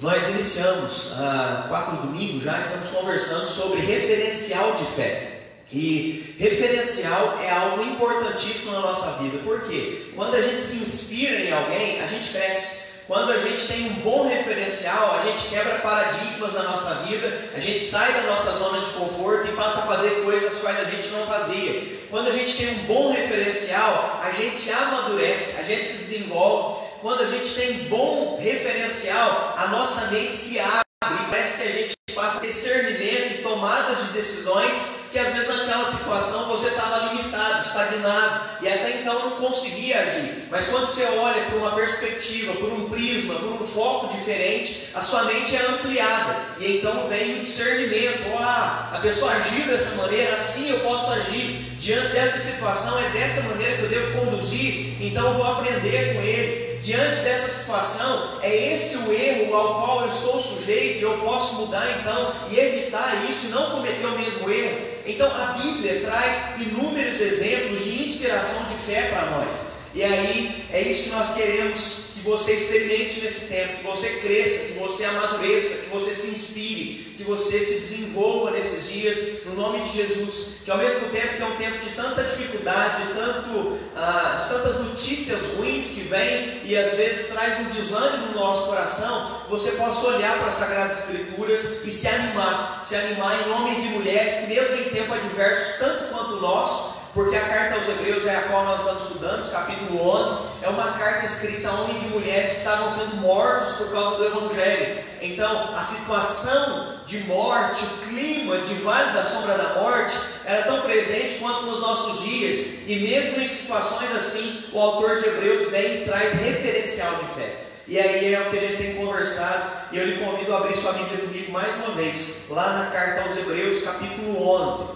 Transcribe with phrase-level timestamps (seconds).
[0.00, 5.32] nós iniciamos há ah, quatro domingos já, estamos conversando sobre referencial de fé.
[5.72, 11.52] E referencial é algo importantíssimo na nossa vida, porque quando a gente se inspira em
[11.52, 12.86] alguém, a gente cresce.
[13.06, 17.60] Quando a gente tem um bom referencial, a gente quebra paradigmas na nossa vida, a
[17.60, 21.08] gente sai da nossa zona de conforto e passa a fazer coisas quais a gente
[21.08, 21.82] não fazia.
[22.10, 26.75] Quando a gente tem um bom referencial, a gente amadurece, a gente se desenvolve.
[27.00, 31.72] Quando a gente tem bom referencial, a nossa mente se abre e parece que a
[31.72, 34.74] gente passa discernimento e tomada de decisões
[35.12, 40.46] que às vezes naquela situação você estava limitado, estagnado e até então não conseguia agir.
[40.50, 45.00] Mas quando você olha por uma perspectiva, por um prisma, por um foco diferente, a
[45.00, 48.36] sua mente é ampliada e então vem o discernimento.
[48.38, 51.64] Ah, a pessoa agiu dessa maneira, assim eu posso agir.
[51.78, 56.20] Diante dessa situação é dessa maneira que eu devo conduzir, então eu vou aprender com
[56.20, 61.18] ele diante dessa situação, é esse o erro ao qual eu estou sujeito, e eu
[61.18, 64.78] posso mudar então e evitar isso, não cometer o mesmo erro.
[65.06, 69.62] Então a Bíblia traz inúmeros exemplos de inspiração de fé para nós.
[69.94, 74.78] E aí é isso que nós queremos você experimente nesse tempo, que você cresça, que
[74.78, 79.90] você amadureça, que você se inspire, que você se desenvolva nesses dias, no nome de
[79.90, 80.56] Jesus.
[80.64, 84.54] Que ao mesmo tempo que é um tempo de tanta dificuldade, de, tanto, ah, de
[84.54, 89.70] tantas notícias ruins que vêm e às vezes traz um desânimo no nosso coração, você
[89.72, 94.34] possa olhar para as Sagradas Escrituras e se animar, se animar em homens e mulheres
[94.34, 98.36] que mesmo em tempo adversos, tanto quanto o nosso, porque a carta aos Hebreus é
[98.36, 102.50] a qual nós estamos estudando, capítulo 11, é uma carta escrita a homens e mulheres
[102.50, 105.02] que estavam sendo mortos por causa do Evangelho.
[105.22, 110.14] Então, a situação de morte, o clima de vale da sombra da morte,
[110.44, 115.26] era tão presente quanto nos nossos dias, e mesmo em situações assim, o autor de
[115.26, 117.64] Hebreus vem e traz referencial de fé.
[117.88, 120.76] E aí é o que a gente tem conversado, e eu lhe convido a abrir
[120.76, 124.95] sua Bíblia comigo mais uma vez, lá na carta aos Hebreus, capítulo 11.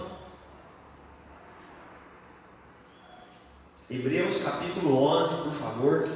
[3.91, 6.09] Hebreus capítulo 11, por favor,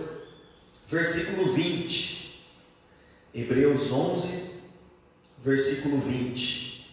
[0.88, 2.46] versículo 20.
[3.34, 4.52] Hebreus 11,
[5.44, 6.88] versículo 20.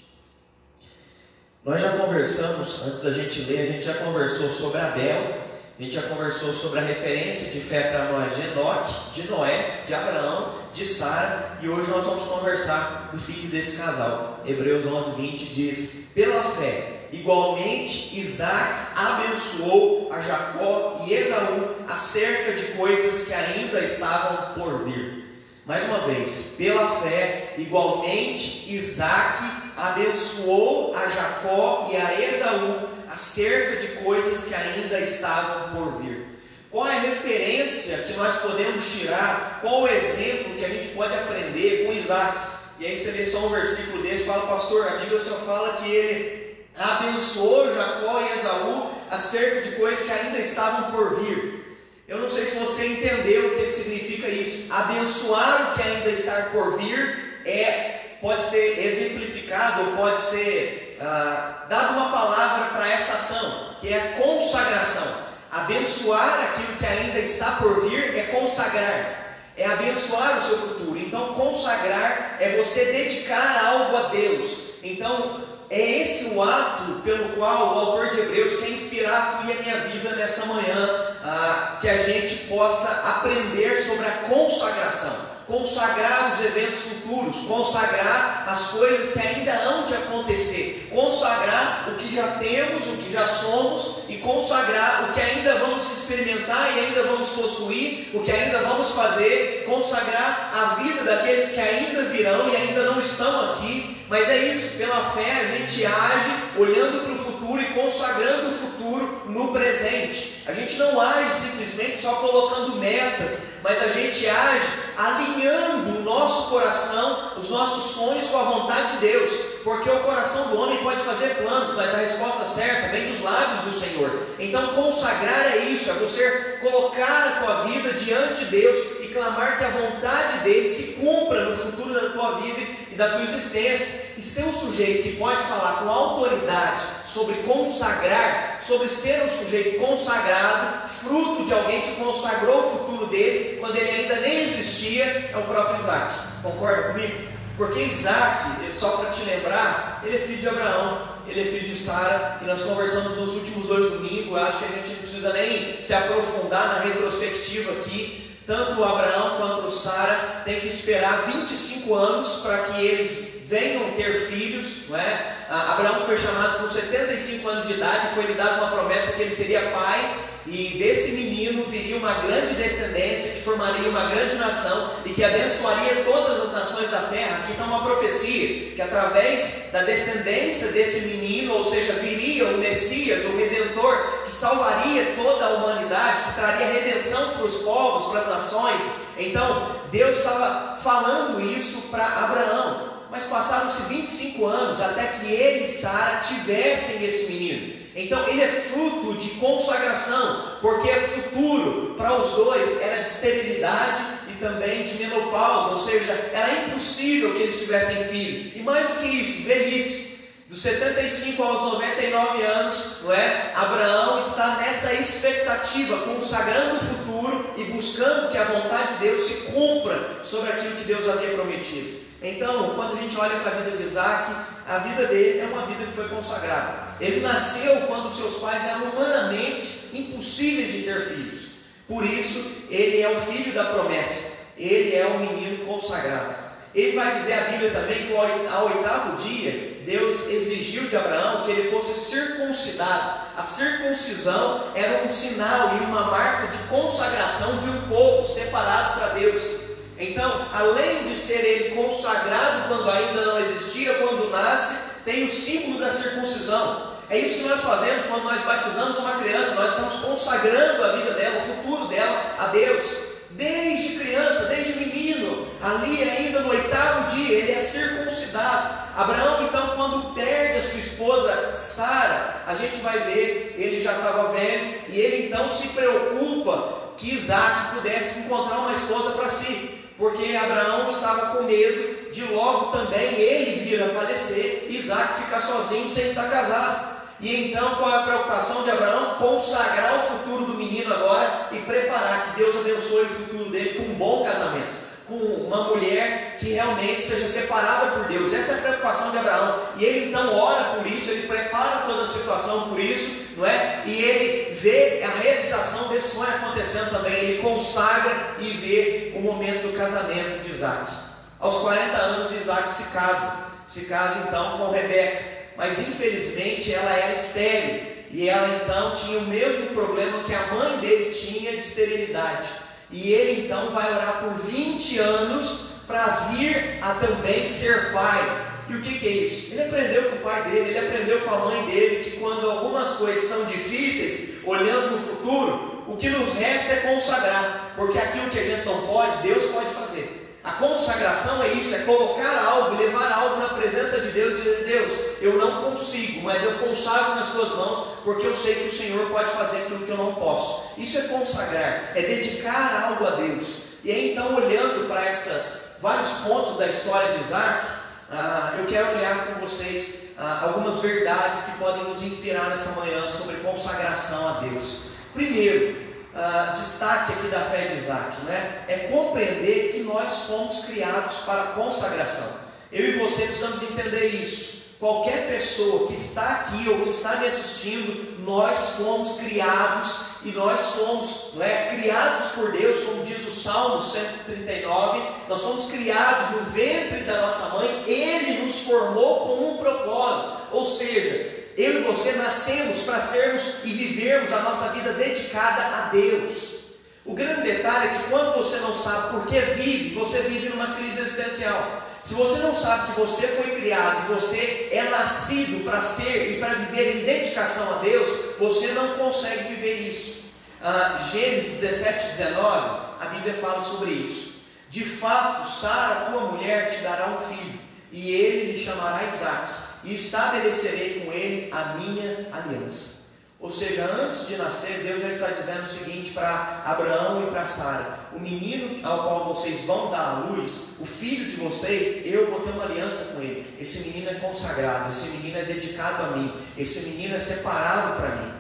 [1.65, 5.39] Nós já conversamos, antes da gente ler, a gente já conversou sobre Abel,
[5.79, 9.83] a gente já conversou sobre a referência de fé para nós de Enoque, de Noé,
[9.87, 14.43] de Abraão, de Sara, e hoje nós vamos conversar do filho desse casal.
[14.45, 22.73] Hebreus 11, 20 diz: Pela fé, Igualmente, Isaac abençoou a Jacó e Esaú acerca de
[22.73, 25.23] coisas que ainda estavam por vir.
[25.67, 29.45] Mais uma vez, pela fé, igualmente Isaac
[29.77, 36.27] abençoou a Jacó e a Esaú acerca de coisas que ainda estavam por vir.
[36.71, 39.59] Qual é a referência que nós podemos tirar?
[39.61, 42.41] Qual o exemplo que a gente pode aprender com Isaac?
[42.81, 45.93] E aí você lê só um versículo desse, fala, pastor, a Bíblia só fala que
[45.93, 46.42] ele
[46.79, 51.63] abençoou Jacó e Esaú acerca de coisas que ainda estavam por vir.
[52.09, 54.73] Eu não sei se você entendeu o que, significa isso.
[54.73, 61.95] Abençoar o que ainda está por vir é pode ser exemplificado, pode ser ah, dado
[61.95, 65.33] uma palavra para essa ação, que é consagração.
[65.51, 70.99] Abençoar aquilo que ainda está por vir é consagrar, é abençoar o seu futuro.
[70.99, 74.73] Então, consagrar é você dedicar algo a Deus.
[74.83, 79.51] Então, é esse o ato pelo qual o autor de Hebreus quer inspirar a tua
[79.51, 85.32] e a minha vida nessa manhã, ah, que a gente possa aprender sobre a consagração
[85.47, 92.15] consagrar os eventos futuros, consagrar as coisas que ainda hão de acontecer, consagrar o que
[92.15, 97.03] já temos, o que já somos e consagrar o que ainda vamos experimentar e ainda
[97.05, 102.57] vamos possuir, o que ainda vamos fazer, consagrar a vida daqueles que ainda virão e
[102.57, 104.05] ainda não estão aqui.
[104.09, 108.53] Mas é isso, pela fé a gente age olhando para o futuro e consagrando o
[108.53, 110.42] futuro no presente.
[110.45, 116.51] A gente não age simplesmente só colocando metas, mas a gente age alinhando o nosso
[116.51, 119.31] coração, os nossos sonhos com a vontade de Deus,
[119.63, 123.61] porque o coração do homem pode fazer planos, mas a resposta certa vem dos lábios
[123.61, 124.27] do Senhor.
[124.41, 129.59] Então, consagrar é isso, é você colocar a tua vida diante de Deus e clamar
[129.59, 134.03] que a vontade dele se cumpra no futuro da tua vida e da tua existência.
[134.17, 139.29] E se tem um sujeito que pode falar com autoridade sobre consagrar, sobre ser um
[139.29, 145.31] sujeito consagrado, fruto de alguém que consagrou o futuro dele quando ele ainda nem existia,
[145.33, 146.15] é o próprio Isaac.
[146.43, 147.33] Concorda comigo?
[147.57, 151.75] Porque Isaac, só para te lembrar, ele é filho de Abraão, ele é filho de
[151.75, 155.83] Sara, e nós conversamos nos últimos dois domingos, acho que a gente não precisa nem
[155.83, 162.59] se aprofundar na retrospectiva aqui, tanto Abraão quanto Sara tem que esperar 25 anos para
[162.65, 165.37] que eles venham ter filhos, não é?
[165.51, 169.35] Abraão foi chamado com 75 anos de idade, foi lhe dada uma promessa que ele
[169.35, 170.17] seria pai
[170.47, 176.03] e desse menino viria uma grande descendência que formaria uma grande nação e que abençoaria
[176.05, 177.41] todas as nações da terra.
[177.43, 183.23] Aqui está uma profecia que através da descendência desse menino, ou seja, viria o Messias,
[183.27, 188.29] o Redentor, que salvaria toda a humanidade, que traria redenção para os povos, para as
[188.29, 188.83] nações.
[189.19, 192.92] Então, Deus estava falando isso para Abraão.
[193.13, 197.75] Mas passaram-se 25 anos até que ele e Sara tivessem esse menino.
[197.95, 204.03] Então ele é fruto de consagração, porque é futuro para os dois era de esterilidade
[204.31, 208.51] e também de menopausa, ou seja, era impossível que eles tivessem filho.
[208.57, 210.13] E mais do que isso, velhice.
[210.49, 213.53] Dos 75 aos 99 anos, não é?
[213.55, 219.35] Abraão está nessa expectativa, consagrando o futuro e buscando que a vontade de Deus se
[219.53, 222.02] cumpra sobre aquilo que Deus havia prometido.
[222.23, 224.33] Então, quando a gente olha para a vida de Isaac,
[224.69, 226.93] a vida dele é uma vida que foi consagrada.
[227.01, 231.49] Ele nasceu quando seus pais eram humanamente impossíveis de ter filhos.
[231.89, 234.43] Por isso, ele é o filho da promessa.
[234.57, 236.37] Ele é o menino consagrado.
[236.75, 241.51] Ele vai dizer a Bíblia também que ao oitavo dia, Deus exigiu de Abraão que
[241.51, 243.21] ele fosse circuncidado.
[243.37, 249.09] A circuncisão era um sinal e uma marca de consagração de um povo separado para
[249.09, 249.62] Deus.
[250.03, 255.79] Então, além de ser ele consagrado quando ainda não existia, quando nasce, tem o símbolo
[255.79, 256.93] da circuncisão.
[257.09, 261.13] É isso que nós fazemos quando nós batizamos uma criança, nós estamos consagrando a vida
[261.13, 263.13] dela, o futuro dela a Deus.
[263.31, 268.83] Desde criança, desde menino, ali ainda no oitavo dia, ele é circuncidado.
[268.97, 274.33] Abraão, então, quando perde a sua esposa Sara, a gente vai ver, ele já estava
[274.33, 280.37] velho, e ele então se preocupa que Isaac pudesse encontrar uma esposa para si porque
[280.37, 286.07] Abraão estava com medo de logo também ele vir a falecer, Isaac ficar sozinho sem
[286.07, 286.93] estar casado.
[287.21, 289.15] E então qual é a preocupação de Abraão?
[289.17, 293.93] Consagrar o futuro do menino agora e preparar que Deus abençoe o futuro dele com
[293.93, 298.33] um bom casamento com uma mulher que realmente seja separada por Deus.
[298.33, 299.61] Essa é a preocupação de Abraão.
[299.77, 303.83] E ele então ora por isso, ele prepara toda a situação por isso, não é?
[303.87, 307.13] E ele vê a realização desse sonho acontecendo também.
[307.13, 310.93] Ele consagra e vê o momento do casamento de Isaac.
[311.41, 313.53] Aos 40 anos, Isaac se casa.
[313.67, 315.33] Se casa então com Rebeca.
[315.57, 317.93] Mas infelizmente ela era estéril.
[318.11, 322.51] E ela então tinha o mesmo problema que a mãe dele tinha de esterilidade.
[322.93, 328.53] E ele então vai orar por 20 anos para vir a também ser pai.
[328.69, 329.53] E o que, que, é isso?
[329.53, 332.95] Ele aprendeu com o pai dele, ele aprendeu com a mãe dele que quando algumas
[332.95, 338.39] coisas são difíceis, olhando no futuro, o que nos resta é consagrar, porque aquilo que
[338.39, 340.22] a gente não pode, Deus pode fazer.
[340.45, 344.65] A consagração é isso, é colocar algo, levar algo na presença de Deus e dizer,
[344.65, 348.73] Deus, eu não consigo, mas eu consagro nas tuas mãos, porque eu sei que o
[348.73, 350.73] Senhor pode fazer aquilo que eu não posso.
[350.77, 353.73] Isso é consagrar, é dedicar algo a Deus.
[353.85, 357.67] E aí então, olhando para esses vários pontos da história de Isaac,
[358.11, 363.09] ah, eu quero olhar com vocês ah, algumas verdades que podem nos inspirar nessa manhã
[363.09, 364.91] sobre consagração a Deus.
[365.15, 365.77] Primeiro,
[366.15, 368.65] uh, destaque aqui da fé de Isaac, né?
[368.69, 372.43] é compreender que nós fomos criados para consagração.
[372.71, 374.63] Eu e você precisamos entender isso.
[374.79, 380.59] Qualquer pessoa que está aqui ou que está me assistindo, nós fomos criados e nós
[380.59, 386.51] somos não é, criados por Deus, como diz o Salmo 139, nós somos criados no
[386.51, 392.13] ventre da nossa mãe, Ele nos formou com um propósito, ou seja, eu e você
[392.13, 396.63] nascemos para sermos e vivermos a nossa vida dedicada a Deus.
[397.05, 400.75] O grande detalhe é que quando você não sabe por que vive, você vive numa
[400.77, 401.83] crise existencial.
[402.03, 406.41] Se você não sabe que você foi criado e você é nascido para ser e
[406.41, 410.23] para viver em dedicação a Deus, você não consegue viver isso.
[410.63, 414.43] Ah, Gênesis 17, 19, a Bíblia fala sobre isso.
[414.71, 419.95] De fato, Sara, tua mulher, te dará um filho, e ele lhe chamará Isaac e
[419.95, 423.03] estabelecerei com ele a minha aliança.
[423.41, 427.45] Ou seja, antes de nascer, Deus já está dizendo o seguinte para Abraão e para
[427.45, 432.31] Sara: o menino ao qual vocês vão dar a luz, o filho de vocês, eu
[432.31, 433.45] vou ter uma aliança com ele.
[433.61, 438.15] Esse menino é consagrado, esse menino é dedicado a mim, esse menino é separado para
[438.15, 438.33] mim.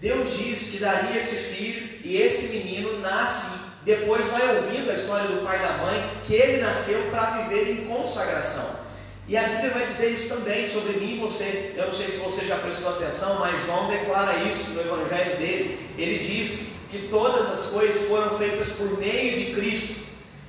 [0.00, 5.28] Deus diz que daria esse filho e esse menino nasce depois vai ouvindo a história
[5.28, 8.87] do pai e da mãe que ele nasceu para viver em consagração.
[9.28, 11.74] E a Bíblia vai dizer isso também sobre mim e você.
[11.76, 15.78] Eu não sei se você já prestou atenção, mas João declara isso no Evangelho dele.
[15.98, 20.00] Ele diz que todas as coisas foram feitas por meio de Cristo.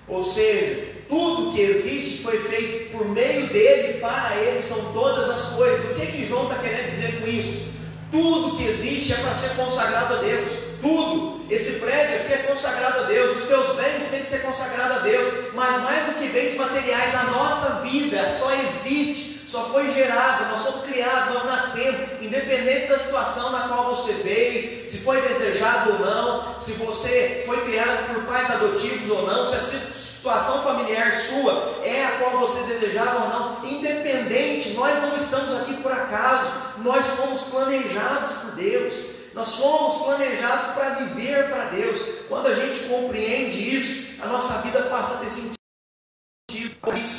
[0.07, 5.27] Ou seja, tudo que existe foi feito por meio dele e para ele são todas
[5.27, 5.91] as coisas.
[5.91, 7.67] O que, que João está querendo dizer com isso?
[8.09, 10.51] Tudo que existe é para ser consagrado a Deus.
[10.81, 11.38] Tudo.
[11.49, 13.37] Esse prédio aqui é consagrado a Deus.
[13.37, 15.27] Os teus bens têm que ser consagrados a Deus.
[15.53, 20.45] Mas mais do que bens materiais, a nossa vida só existe, só foi gerada.
[20.45, 25.93] Nós somos criados, nós nascemos, independente da situação na qual você veio, se foi desejado
[25.93, 31.11] ou não, se você foi criado por pais adotivos ou não, se a situação familiar
[31.11, 36.38] sua é a qual você desejava ou não, independente, nós não estamos aqui por acaso,
[36.83, 39.19] nós fomos planejados por Deus.
[39.33, 42.01] Nós somos planejados para viver para Deus.
[42.27, 45.59] Quando a gente compreende isso, a nossa vida passa a ter sentido.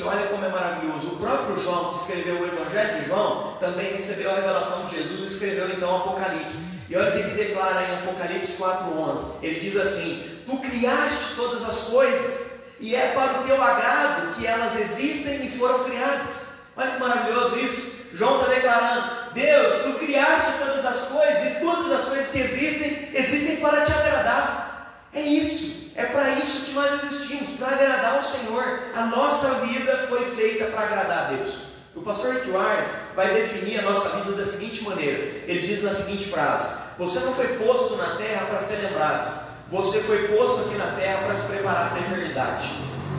[0.05, 1.09] Olha como é maravilhoso.
[1.09, 5.21] O próprio João, que escreveu o Evangelho de João, também recebeu a revelação de Jesus
[5.21, 6.63] e escreveu então Apocalipse.
[6.89, 9.23] E olha o que, que declara em Apocalipse 4,11.
[9.41, 12.45] Ele diz assim: Tu criaste todas as coisas,
[12.79, 16.47] e é para o teu agrado que elas existem e foram criadas.
[16.75, 17.91] Olha que maravilhoso isso.
[18.13, 23.09] João está declarando: Deus, tu criaste todas as coisas e todas as coisas que existem,
[23.13, 25.07] existem para te agradar.
[25.13, 28.79] É isso, é para isso que nós existimos, para agradar ao Senhor.
[28.95, 31.71] A nossa vida foi feita para agradar a Deus.
[31.93, 36.29] O pastor Warren vai definir a nossa vida da seguinte maneira: ele diz na seguinte
[36.29, 40.87] frase: Você não foi posto na terra para ser lembrado, você foi posto aqui na
[40.97, 42.69] terra para se preparar para a eternidade.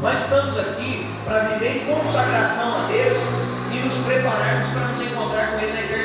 [0.01, 3.19] Nós estamos aqui para viver em consagração a Deus
[3.73, 6.02] e nos prepararmos para nos encontrar com Ele na eternidade.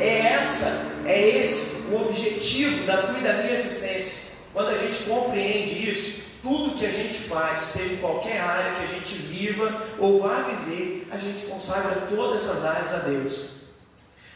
[0.00, 0.66] É essa,
[1.06, 4.32] é esse o objetivo da tua e da minha existência.
[4.52, 8.82] Quando a gente compreende isso, tudo que a gente faz, seja em qualquer área que
[8.82, 13.54] a gente viva ou vá viver, a gente consagra todas essas áreas a Deus.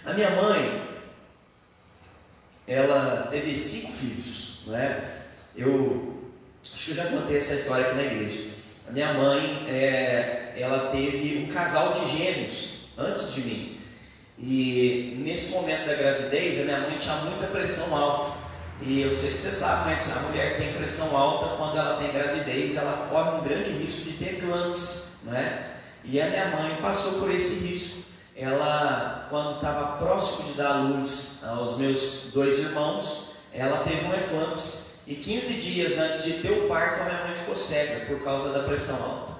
[0.05, 0.83] A minha mãe,
[2.67, 5.05] ela teve cinco filhos, não é?
[5.57, 6.19] Eu
[6.73, 8.51] acho que eu já contei essa história aqui na igreja.
[8.89, 13.78] A minha mãe, é, ela teve um casal de gêmeos antes de mim.
[14.41, 18.33] E nesse momento da gravidez, a minha mãe tinha muita pressão alta.
[18.81, 21.77] E eu não sei se você sabe, mas a mulher que tem pressão alta, quando
[21.77, 25.73] ela tem gravidez, ela corre um grande risco de ter eclâmpsia, né?
[26.05, 27.99] E a minha mãe passou por esse risco.
[28.37, 34.89] Ela, quando estava próximo de dar luz aos meus dois irmãos, ela teve um eclâmpsia.
[35.09, 38.53] E 15 dias antes de ter o parto, a minha mãe ficou cega por causa
[38.53, 39.33] da pressão alta.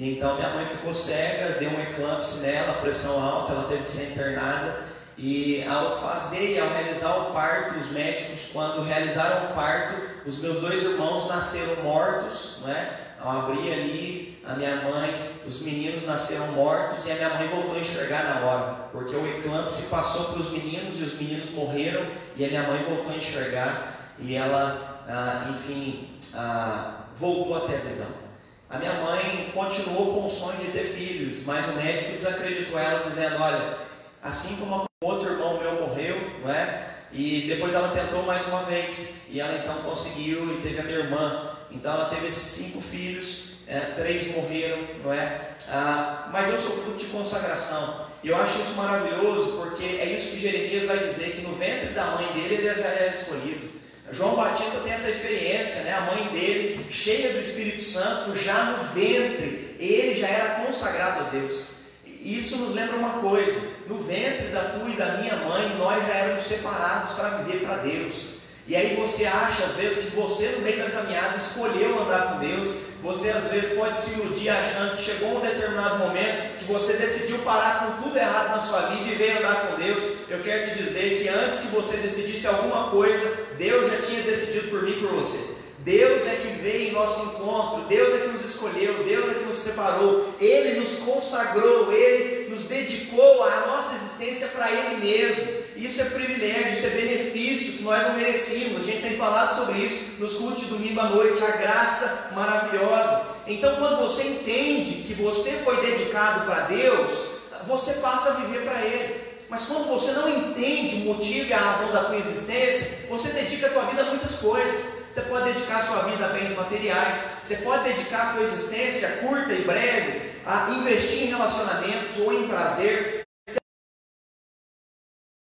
[0.00, 3.90] E então minha mãe ficou cega, deu um eclâmpsia nela, pressão alta, ela teve que
[3.90, 4.78] ser internada.
[5.18, 10.56] E ao fazer ao realizar o parto, os médicos, quando realizaram o parto, os meus
[10.56, 12.98] dois irmãos nasceram mortos, né?
[13.20, 17.76] Ao abrir ali a minha mãe, os meninos nasceram mortos e a minha mãe voltou
[17.76, 22.06] a enxergar na hora, porque o eclâmpsia passou para os meninos e os meninos morreram
[22.38, 27.76] e a minha mãe voltou a enxergar e ela ah, enfim, ah, voltou a ter
[27.76, 28.29] a visão.
[28.70, 33.00] A minha mãe continuou com o sonho de ter filhos, mas o médico desacreditou ela,
[33.00, 33.76] dizendo: Olha,
[34.22, 36.86] assim como outro irmão meu morreu, não é?
[37.12, 40.98] E depois ela tentou mais uma vez, e ela então conseguiu e teve a minha
[40.98, 41.56] irmã.
[41.72, 45.40] Então ela teve esses cinco filhos, é, três morreram, não é?
[45.68, 48.06] Ah, mas eu sou fruto de consagração.
[48.22, 51.88] E eu acho isso maravilhoso, porque é isso que Jeremias vai dizer: que no ventre
[51.88, 53.79] da mãe dele ele já era escolhido.
[54.12, 55.92] João Batista tem essa experiência, né?
[55.94, 61.28] A mãe dele, cheia do Espírito Santo, já no ventre, ele já era consagrado a
[61.30, 61.80] Deus.
[62.20, 66.14] Isso nos lembra uma coisa: no ventre da tua e da minha mãe, nós já
[66.14, 68.40] éramos separados para viver para Deus.
[68.66, 72.38] E aí você acha às vezes que você no meio da caminhada escolheu andar com
[72.38, 72.90] Deus.
[73.02, 77.38] Você às vezes pode se iludir achando que chegou um determinado momento que você decidiu
[77.38, 79.98] parar com tudo errado na sua vida e veio andar com Deus.
[80.28, 84.68] Eu quero te dizer que antes que você decidisse alguma coisa, Deus já tinha decidido
[84.70, 85.38] por mim e por você.
[85.80, 89.44] Deus é que veio em nosso encontro, Deus é que nos escolheu, Deus é que
[89.44, 95.60] nos separou, Ele nos consagrou, Ele nos dedicou a nossa existência para Ele mesmo.
[95.76, 98.80] Isso é privilégio, isso é benefício que nós não merecíamos.
[98.80, 103.26] A gente tem falado sobre isso nos cultos de domingo à noite, a graça maravilhosa.
[103.46, 107.26] Então, quando você entende que você foi dedicado para Deus,
[107.66, 109.19] você passa a viver para Ele.
[109.50, 113.66] Mas quando você não entende o motivo e a razão da tua existência, você dedica
[113.66, 114.92] a tua vida a muitas coisas.
[115.10, 119.08] Você pode dedicar a sua vida a bens materiais, você pode dedicar a tua existência
[119.16, 123.22] curta e breve a investir em relacionamentos ou em prazer.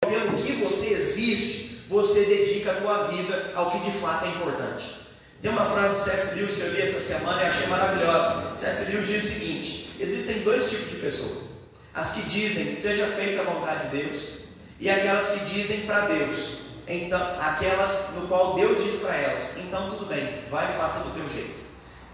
[0.06, 5.00] Pelo que você existe, você dedica a tua vida ao que de fato é importante.
[5.42, 6.34] Tem uma frase do C.S.
[6.36, 8.56] Lewis que eu li essa semana e achei maravilhosa.
[8.56, 8.92] C.S.
[8.92, 11.49] Lewis diz o seguinte: existem dois tipos de pessoas.
[12.00, 14.44] As que dizem seja feita a vontade de Deus
[14.78, 19.90] e aquelas que dizem para Deus então, aquelas no qual Deus diz para elas: então
[19.90, 21.60] tudo bem, vai e faça do teu jeito.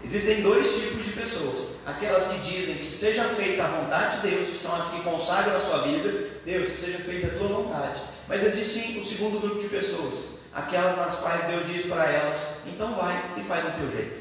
[0.03, 4.49] Existem dois tipos de pessoas: aquelas que dizem que seja feita a vontade de Deus,
[4.49, 8.01] que são as que consagram a sua vida, Deus, que seja feita a tua vontade.
[8.27, 12.93] Mas existe o segundo grupo de pessoas, aquelas nas quais Deus diz para elas: então
[12.93, 14.19] vai e faz do teu jeito.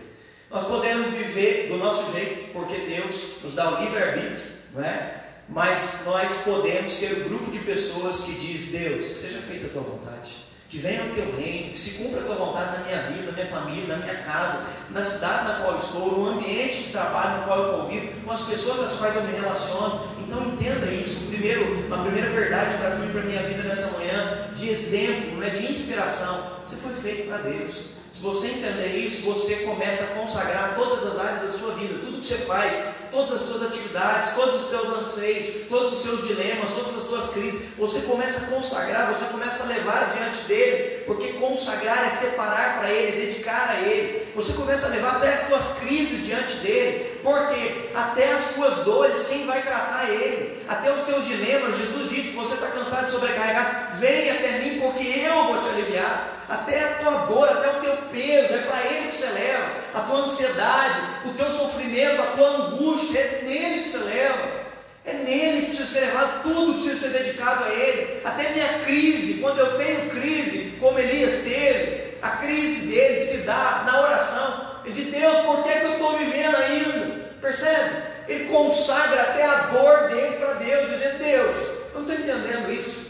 [0.49, 5.26] Nós podemos viver do nosso jeito, porque Deus nos dá o livre-arbítrio, não é?
[5.49, 9.71] Mas nós podemos ser o grupo de pessoas que diz: Deus, que seja feita a
[9.71, 10.47] tua vontade.
[10.69, 13.33] Que venha o teu reino, que se cumpra a tua vontade na minha vida, na
[13.33, 17.45] minha família, na minha casa, na cidade na qual estou, no ambiente de trabalho no
[17.45, 20.17] qual eu convivo, com as pessoas às quais eu me relaciono.
[20.19, 21.29] Então entenda isso.
[21.29, 25.37] Primeiro, uma primeira verdade para tu e para a minha vida nessa manhã, de exemplo,
[25.37, 26.59] né, de inspiração.
[26.65, 27.91] Você foi feito para Deus.
[28.17, 32.19] Se você entender isso, você começa a consagrar todas as áreas da sua vida, tudo
[32.19, 32.83] que você faz,
[33.13, 37.29] todas as suas atividades, todos os teus anseios, todos os seus dilemas, todas as tuas
[37.29, 42.79] crises, você começa a consagrar, você começa a levar diante dele, porque consagrar é separar
[42.79, 44.33] para ele, é dedicar a ele.
[44.35, 49.25] Você começa a levar até as tuas crises diante dele, porque até as tuas dores,
[49.25, 50.65] quem vai tratar é ele?
[50.69, 54.79] Até os teus dilemas, Jesus disse: se você está cansado de sobrecarregar, vem até mim,
[54.79, 58.81] porque eu vou te aliviar até a tua dor, até o teu peso, é para
[58.87, 63.83] Ele que você leva, a tua ansiedade, o teu sofrimento, a tua angústia, é nele
[63.83, 64.67] que você leva.
[65.05, 68.21] É nele que precisa ser levado, tudo precisa ser dedicado a Ele.
[68.25, 73.83] Até minha crise, quando eu tenho crise, como Elias teve, a crise dele se dá
[73.85, 74.77] na oração.
[74.93, 77.06] Diz, Deus, por que, que eu estou vivendo ainda?
[77.41, 78.03] Percebe?
[78.29, 81.57] Ele consagra até a dor dele para Deus, dizendo, Deus,
[81.95, 83.07] eu não estou entendendo isso.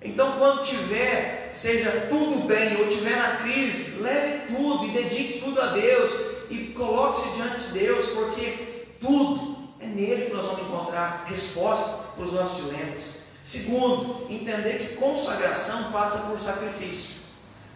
[0.00, 5.60] Então, quando tiver, seja tudo bem ou tiver na crise, leve tudo e dedique tudo
[5.60, 6.10] a Deus
[6.50, 12.24] e coloque-se diante de Deus, porque tudo é nele que nós vamos encontrar resposta para
[12.24, 13.28] os nossos dilemas.
[13.42, 17.18] Segundo, entender que consagração passa por sacrifício.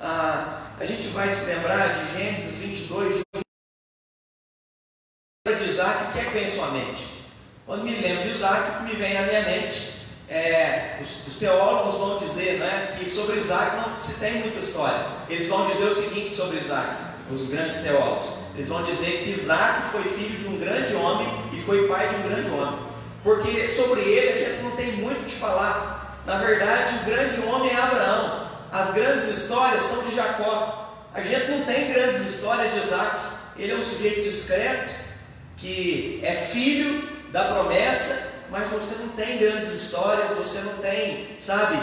[0.01, 3.42] Ah, a gente vai se lembrar de Gênesis 22, de
[5.83, 7.07] Isaac, o que é que vem em sua mente?
[7.67, 11.37] Quando me lembro de Isaac, o que me vem à minha mente é, os, os,
[11.37, 15.05] teólogos vão dizer né, que sobre Isaac não se tem muita história.
[15.29, 16.89] Eles vão dizer o seguinte sobre Isaac,
[17.31, 18.33] os grandes teólogos.
[18.55, 22.15] Eles vão dizer que Isaac foi filho de um grande homem e foi pai de
[22.17, 22.79] um grande homem.
[23.23, 26.23] Porque sobre ele a gente não tem muito o que falar.
[26.27, 28.49] Na verdade, o grande homem é Abraão.
[28.71, 31.09] As grandes histórias são de Jacó.
[31.13, 33.27] A gente não tem grandes histórias de Isaac.
[33.59, 34.95] Ele é um sujeito discreto,
[35.63, 41.79] que é filho da promessa, mas você não tem grandes histórias, você não tem, sabe,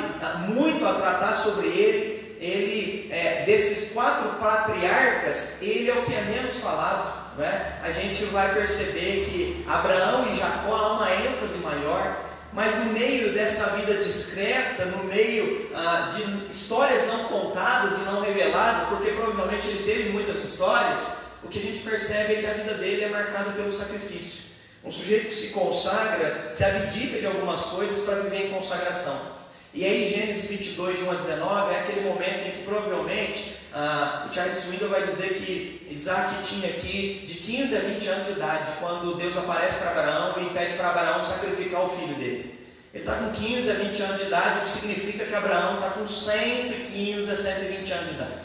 [0.49, 2.19] muito a tratar sobre ele.
[2.39, 7.37] Ele, é, desses quatro patriarcas, ele é o que é menos falado.
[7.37, 7.79] Né?
[7.83, 12.17] A gente vai perceber que Abraão e Jacó há uma ênfase maior,
[12.53, 18.21] mas no meio dessa vida discreta, no meio ah, de histórias não contadas e não
[18.21, 22.53] reveladas, porque provavelmente ele teve muitas histórias, o que a gente percebe é que a
[22.53, 24.49] vida dele é marcada pelo sacrifício.
[24.83, 29.39] Um sujeito que se consagra, se abdica de algumas coisas para viver em consagração.
[29.73, 34.25] E aí, Gênesis 22, de 1 a 19, é aquele momento em que provavelmente ah,
[34.27, 38.31] o Charles Swindoll vai dizer que Isaac tinha aqui de 15 a 20 anos de
[38.33, 42.57] idade, quando Deus aparece para Abraão e pede para Abraão sacrificar o filho dele.
[42.91, 45.91] Ele está com 15 a 20 anos de idade, o que significa que Abraão está
[45.91, 48.41] com 115 a 120 anos de idade.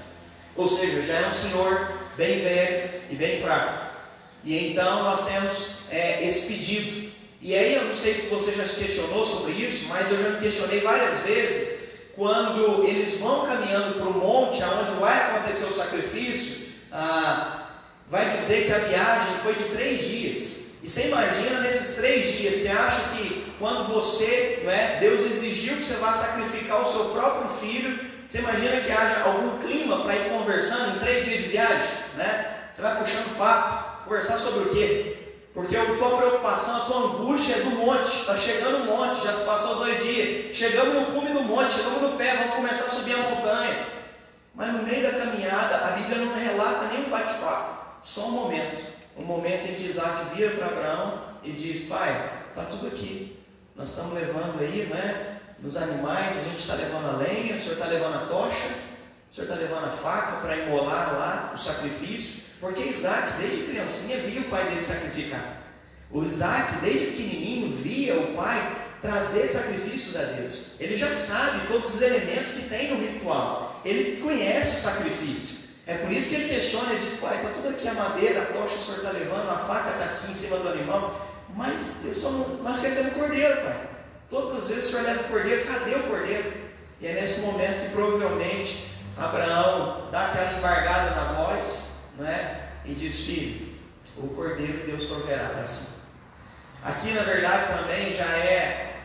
[0.56, 3.84] Ou seja, já é um senhor bem velho e bem fraco.
[4.44, 7.12] E então nós temos é, esse pedido.
[7.40, 10.30] E aí eu não sei se você já se questionou sobre isso, mas eu já
[10.30, 11.84] me questionei várias vezes
[12.16, 17.68] quando eles vão caminhando para o monte, aonde vai acontecer o sacrifício, ah,
[18.08, 20.64] vai dizer que a viagem foi de três dias.
[20.82, 25.82] E você imagina nesses três dias, você acha que quando você, é, Deus exigiu que
[25.82, 30.28] você vá sacrificar o seu próprio filho, você imagina que haja algum clima para ir
[30.28, 32.68] conversando em três dias de viagem, né?
[32.72, 35.16] Você vai puxando papo, Conversar sobre o quê?
[35.54, 38.06] Porque a tua preocupação, a tua angústia é do monte.
[38.06, 40.54] Está chegando o monte, já se passou dois dias.
[40.54, 43.86] Chegamos no cume do monte, chegamos no pé, vamos começar a subir a montanha.
[44.54, 48.84] Mas no meio da caminhada, a Bíblia não relata nem um bate-papo, só um momento.
[49.16, 53.38] Um momento em que Isaac vira para Abraão e diz: Pai, está tudo aqui.
[53.74, 55.40] Nós estamos levando aí, né?
[55.60, 58.66] Nos animais, a gente está levando a lenha, o senhor está levando a tocha,
[59.34, 62.44] o senhor está levando a faca para imolar lá o sacrifício.
[62.60, 65.60] Porque Isaac, desde criancinha, via o pai dele sacrificar.
[66.12, 70.76] O Isaac, desde pequenininho, via o pai trazer sacrifícios a Deus.
[70.78, 73.82] Ele já sabe todos os elementos que tem no ritual.
[73.84, 75.68] Ele conhece o sacrifício.
[75.88, 78.46] É por isso que ele questiona, ele diz, pai, está tudo aqui a madeira, a
[78.46, 82.14] tocha o senhor está levando, a faca está aqui em cima do animal, mas eu
[82.14, 83.88] só não, nós queremos o cordeiro, pai.
[84.30, 86.52] Todas as vezes o senhor leva o cordeiro, cadê o cordeiro?
[87.00, 92.68] E é nesse momento que provavelmente Abraão dá aquela embargada na voz, não é?
[92.84, 93.74] E diz: Filho,
[94.16, 95.94] o cordeiro Deus proverá para si.
[96.82, 99.00] Aqui, na verdade, também já é,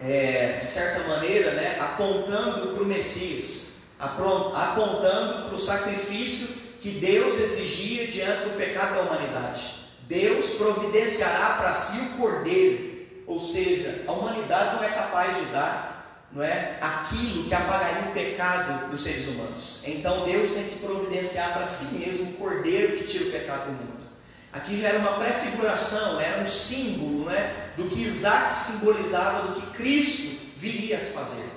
[0.00, 7.36] é de certa maneira, né, apontando para o Messias, apontando para o sacrifício que Deus
[7.36, 9.82] exigia diante do pecado da humanidade.
[10.08, 15.91] Deus providenciará para si o cordeiro, ou seja, a humanidade não é capaz de dar
[16.34, 19.80] não é aquilo que apagaria o pecado dos seres humanos.
[19.84, 23.72] Então Deus tem que providenciar para si mesmo o cordeiro que tira o pecado do
[23.72, 24.04] mundo.
[24.52, 29.66] Aqui já era uma prefiguração, era um símbolo né, do que Isaac simbolizava, do que
[29.72, 31.50] Cristo viria a fazer.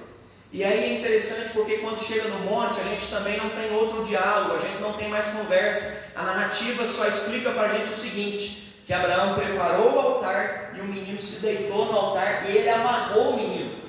[0.51, 4.03] E aí é interessante porque quando chega no monte, a gente também não tem outro
[4.05, 6.05] diálogo, a gente não tem mais conversa.
[6.15, 10.79] A narrativa só explica para a gente o seguinte: que Abraão preparou o altar e
[10.79, 13.84] o menino se deitou no altar e ele amarrou o menino.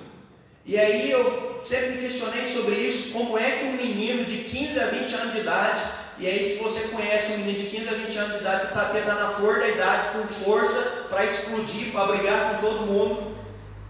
[0.66, 4.80] E aí eu sempre me questionei sobre isso, como é que um menino de 15
[4.80, 5.84] a 20 anos de idade,
[6.18, 8.74] e aí se você conhece um menino de 15 a 20 anos de idade, você
[8.74, 12.86] sabe que está na flor da idade, com força para explodir, para brigar com todo
[12.86, 13.36] mundo.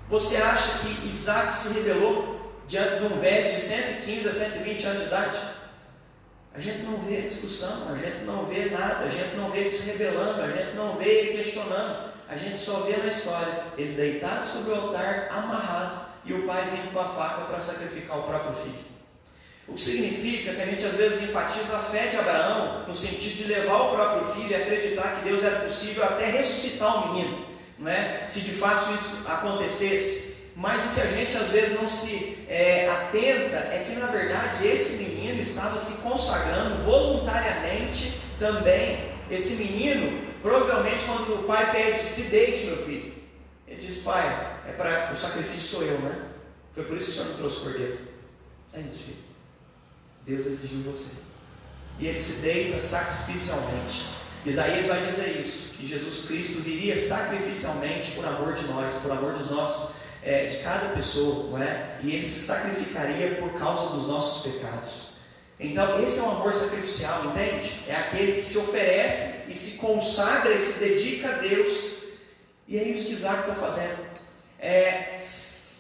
[0.09, 5.01] Você acha que Isaac se rebelou diante de um velho de 115 a 120 anos
[5.01, 5.39] de idade?
[6.55, 9.71] A gente não vê discussão, a gente não vê nada, a gente não vê ele
[9.71, 12.11] se rebelando, a gente não vê ele questionando.
[12.29, 16.63] A gente só vê na história ele deitado sobre o altar, amarrado, e o pai
[16.75, 18.97] vindo com a faca para sacrificar o próprio filho.
[19.69, 23.37] O que significa que a gente às vezes enfatiza a fé de Abraão no sentido
[23.37, 27.47] de levar o próprio filho e acreditar que Deus era possível até ressuscitar o menino,
[27.79, 28.25] não é?
[28.27, 30.37] Se de fato isso acontecesse.
[30.55, 34.67] Mas o que a gente às vezes não se é, atenta é que na verdade
[34.67, 38.99] esse menino estava se consagrando voluntariamente também.
[39.31, 43.13] Esse menino, provavelmente quando o pai pede, se deite, meu filho,
[43.67, 46.15] ele diz, pai, é para o sacrifício sou eu, né?
[46.73, 47.99] Foi por isso que o Senhor me trouxe cordeiro.
[48.75, 49.17] É isso, filho.
[50.27, 51.13] Deus exigiu você.
[51.99, 54.07] E ele se deita sacrificialmente.
[54.45, 59.33] Isaías vai dizer isso, que Jesus Cristo viria sacrificialmente por amor de nós, por amor
[59.33, 61.99] dos nossos, é, de cada pessoa, não é?
[62.03, 65.17] E ele se sacrificaria por causa dos nossos pecados.
[65.59, 67.85] Então, esse é o amor sacrificial, entende?
[67.89, 71.97] É aquele que se oferece e se consagra e se dedica a Deus.
[72.69, 74.06] E é isso que Isaac está fazendo
[74.61, 75.17] é,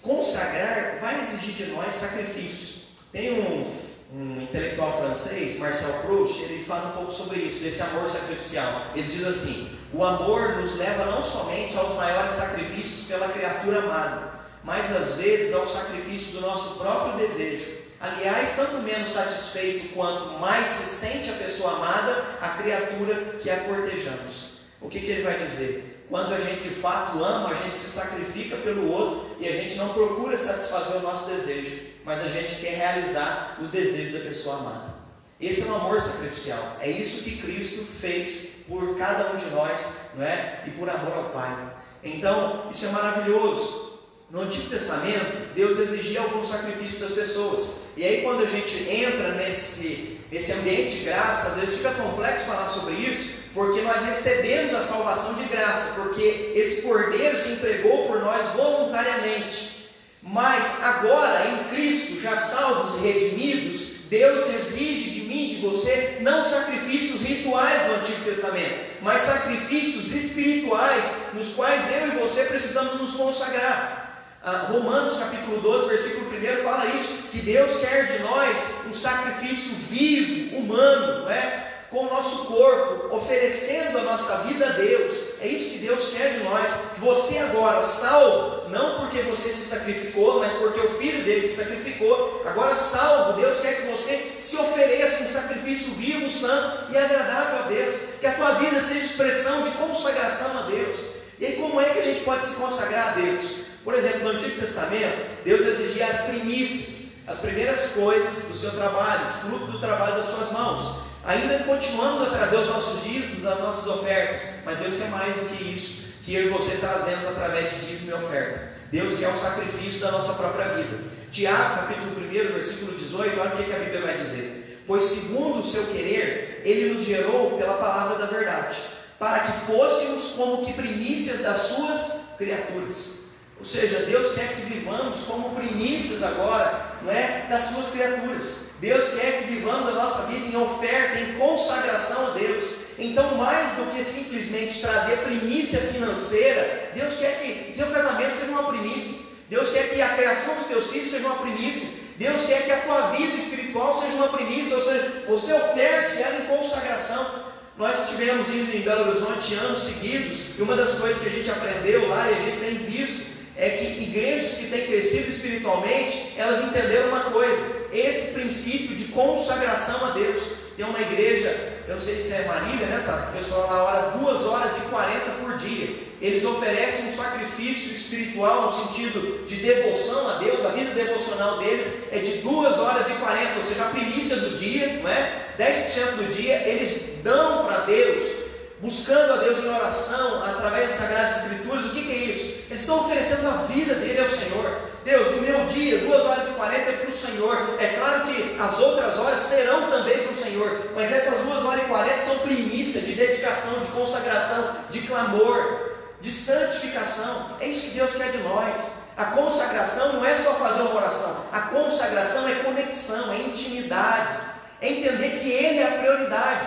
[0.02, 2.86] consagrar vai exigir de nós sacrifícios.
[3.12, 3.64] Tem um,
[4.12, 8.82] um intelectual francês, Marcel Proust, ele fala um pouco sobre isso, desse amor sacrificial.
[8.94, 14.32] Ele diz assim: o amor nos leva não somente aos maiores sacrifícios pela criatura amada,
[14.62, 17.86] mas às vezes ao sacrifício do nosso próprio desejo.
[17.98, 23.60] Aliás, tanto menos satisfeito quanto mais se sente a pessoa amada, a criatura que a
[23.60, 24.55] cortejamos.
[24.86, 26.06] O que, que ele vai dizer?
[26.08, 29.74] Quando a gente de fato ama, a gente se sacrifica pelo outro e a gente
[29.74, 34.58] não procura satisfazer o nosso desejo, mas a gente quer realizar os desejos da pessoa
[34.58, 34.94] amada.
[35.40, 36.76] Esse é o amor sacrificial.
[36.80, 40.62] É isso que Cristo fez por cada um de nós, não é?
[40.68, 41.68] E por amor ao Pai.
[42.04, 43.98] Então, isso é maravilhoso.
[44.30, 47.86] No Antigo Testamento, Deus exigia algum sacrifício das pessoas.
[47.96, 52.44] E aí, quando a gente entra nesse, nesse ambiente de graça, às vezes fica complexo
[52.44, 58.06] falar sobre isso, porque nós recebemos a salvação de graça, porque esse Cordeiro se entregou
[58.06, 59.88] por nós voluntariamente.
[60.22, 66.44] Mas agora, em Cristo, já salvos e redimidos, Deus exige de mim, de você, não
[66.44, 73.14] sacrifícios rituais do Antigo Testamento, mas sacrifícios espirituais, nos quais eu e você precisamos nos
[73.14, 74.05] consagrar.
[74.48, 79.74] Ah, Romanos capítulo 12, versículo 1 fala isso, que Deus quer de nós um sacrifício
[79.74, 81.66] vivo, humano, não é?
[81.90, 85.32] com o nosso corpo, oferecendo a nossa vida a Deus.
[85.40, 86.76] É isso que Deus quer de nós.
[86.98, 92.42] Você agora, salvo, não porque você se sacrificou, mas porque o filho dele se sacrificou.
[92.46, 97.68] Agora, salvo, Deus quer que você se ofereça em sacrifício vivo, santo e agradável a
[97.68, 97.94] Deus.
[98.20, 100.96] Que a tua vida seja expressão de consagração a Deus.
[101.40, 103.65] E aí, como é que a gente pode se consagrar a Deus?
[103.86, 109.28] Por exemplo, no Antigo Testamento, Deus exigia as primícias, as primeiras coisas do seu trabalho,
[109.34, 111.02] fruto do trabalho das suas mãos.
[111.24, 115.48] Ainda continuamos a trazer os nossos dízimos, as nossas ofertas, mas Deus quer mais do
[115.50, 118.72] que isso, que eu e você trazemos através de dízimo e oferta.
[118.90, 120.98] Deus quer o sacrifício da nossa própria vida.
[121.30, 124.82] Tiago, capítulo 1, versículo 18, olha o que a Bíblia vai dizer.
[124.84, 128.78] Pois segundo o seu querer, ele nos gerou pela palavra da verdade,
[129.16, 133.25] para que fôssemos como que primícias das suas criaturas.
[133.58, 138.66] Ou seja, Deus quer que vivamos como primícias agora, não é, das suas criaturas.
[138.80, 142.74] Deus quer que vivamos a nossa vida em oferta, em consagração a Deus.
[142.98, 148.68] Então, mais do que simplesmente trazer primícia financeira, Deus quer que teu casamento seja uma
[148.68, 149.26] primícia.
[149.48, 151.88] Deus quer que a criação dos teus filhos seja uma primícia.
[152.18, 156.36] Deus quer que a tua vida espiritual seja uma primícia, ou seja, você oferte ela
[156.36, 157.46] em consagração.
[157.78, 161.50] Nós estivemos indo em Belo Horizonte anos seguidos, e uma das coisas que a gente
[161.50, 166.60] aprendeu lá e a gente tem visto é que igrejas que têm crescido espiritualmente, elas
[166.62, 170.66] entenderam uma coisa: esse princípio de consagração a Deus.
[170.76, 171.48] Tem uma igreja,
[171.88, 173.02] eu não sei se é Marília, né?
[173.06, 173.30] Tá?
[173.32, 175.88] O pessoal lá ora duas horas e 40 por dia.
[176.20, 180.62] Eles oferecem um sacrifício espiritual no sentido de devoção a Deus.
[180.66, 184.54] A vida devocional deles é de duas horas e 40, ou seja, a primícia do
[184.58, 185.46] dia, não é?
[185.58, 188.45] 10% do dia eles dão para Deus
[188.80, 192.44] buscando a Deus em oração, através das Sagradas Escrituras, o que, que, é isso?
[192.68, 194.78] Eles estão oferecendo a vida dele ao Senhor.
[195.04, 197.76] Deus, no meu dia, 2 horas e 40 é para o Senhor.
[197.78, 201.82] É claro que as outras horas serão também para o Senhor, mas essas 2 horas
[201.82, 207.56] e 40 são primícia de dedicação, de consagração, de clamor, de santificação.
[207.60, 209.06] É isso que Deus quer de nós.
[209.16, 214.36] A consagração não é só fazer uma oração, a consagração é conexão, é intimidade,
[214.82, 216.66] é entender que Ele é a prioridade.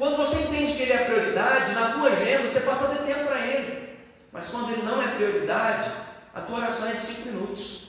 [0.00, 3.26] Quando você entende que ele é prioridade, na tua agenda você passa a ter tempo
[3.26, 3.98] para ele.
[4.32, 5.92] Mas quando ele não é prioridade,
[6.34, 7.88] a tua oração é de cinco minutos.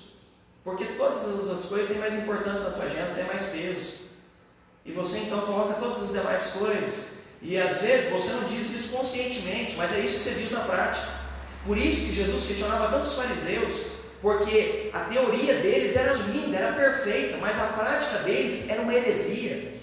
[0.62, 3.94] Porque todas as outras coisas têm mais importância na tua agenda, têm mais peso.
[4.84, 7.20] E você então coloca todas as demais coisas.
[7.42, 10.66] E às vezes você não diz isso conscientemente, mas é isso que você diz na
[10.66, 11.08] prática.
[11.66, 13.88] Por isso que Jesus questionava tantos fariseus,
[14.22, 19.80] porque a teoria deles era linda, era perfeita, mas a prática deles era uma heresia.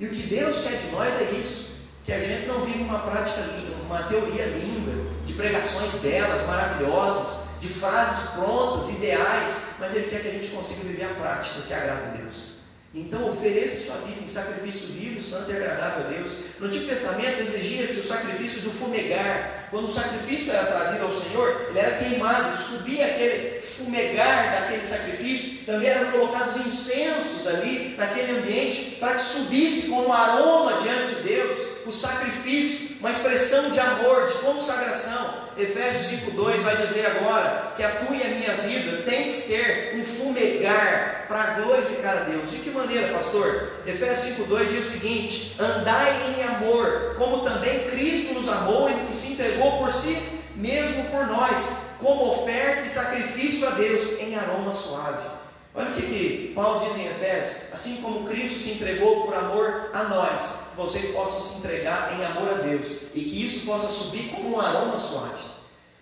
[0.00, 2.98] E o que Deus quer de nós é isso: que a gente não vive uma
[3.00, 4.92] prática linda, uma teoria linda,
[5.24, 10.82] de pregações belas, maravilhosas, de frases prontas, ideais, mas Ele quer que a gente consiga
[10.84, 12.64] viver a prática que agrada a Deus.
[12.94, 16.36] Então ofereça sua vida em sacrifício vivo, santo e agradável a Deus.
[16.60, 19.63] No Antigo Testamento exigia-se o sacrifício do fumegar.
[19.74, 25.64] Quando o sacrifício era trazido ao Senhor, ele era queimado, subia aquele fumegar daquele sacrifício,
[25.66, 31.58] também eram colocados incensos ali naquele ambiente para que subisse como aroma diante de Deus
[31.84, 35.42] o sacrifício, uma expressão de amor, de consagração.
[35.56, 39.94] Efésios 5,2 vai dizer agora que a tua e a minha vida tem que ser
[39.96, 42.50] um fumegar para glorificar a Deus.
[42.50, 43.68] De que maneira, pastor?
[43.86, 49.32] Efésios 5,2 diz o seguinte: andai em amor, como também Cristo nos amou e se
[49.32, 55.26] entregou por si mesmo por nós, como oferta e sacrifício a Deus em aroma suave.
[55.74, 59.90] Olha o que, que Paulo diz em Efésios: assim como Cristo se entregou por amor
[59.92, 63.88] a nós, que vocês possam se entregar em amor a Deus e que isso possa
[63.88, 65.54] subir como um aroma suave.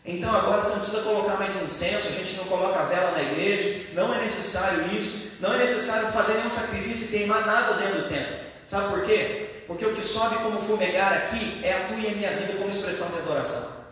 [0.05, 3.87] Então agora você não precisa colocar mais incenso, a gente não coloca vela na igreja,
[3.95, 8.09] não é necessário isso, não é necessário fazer nenhum sacrifício e queimar nada dentro do
[8.09, 8.37] templo.
[8.67, 9.42] Sabe por quê?
[9.67, 12.69] Porque o que sobe como fumegar aqui é a tua e a minha vida como
[12.69, 13.83] expressão de adoração.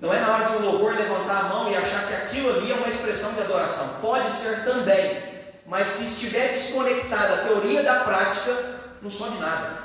[0.00, 2.72] Não é na hora de um louvor levantar a mão e achar que aquilo ali
[2.72, 3.88] é uma expressão de adoração.
[4.00, 5.22] Pode ser também,
[5.64, 9.80] mas se estiver desconectada a teoria da prática, não sobe nada.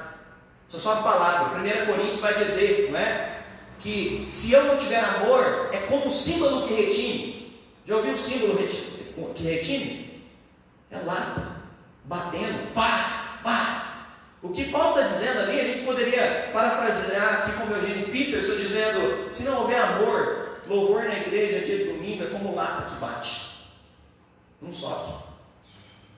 [0.68, 1.60] Só sobe palavra.
[1.60, 3.42] 1 Coríntios vai dizer, não é?
[3.80, 7.62] Que se eu não tiver amor, é como o símbolo que retine.
[7.86, 8.58] Já ouviu o símbolo
[9.36, 10.26] que retine?
[10.90, 11.48] É lata,
[12.06, 13.87] batendo, pá, pá,
[14.42, 19.32] o que Paulo está dizendo ali, a gente poderia parafrasear aqui como Eugênio Peterson, dizendo:
[19.32, 23.68] se não houver amor, louvor na igreja dia de domingo é como lata que bate.
[24.62, 25.14] Não sobe.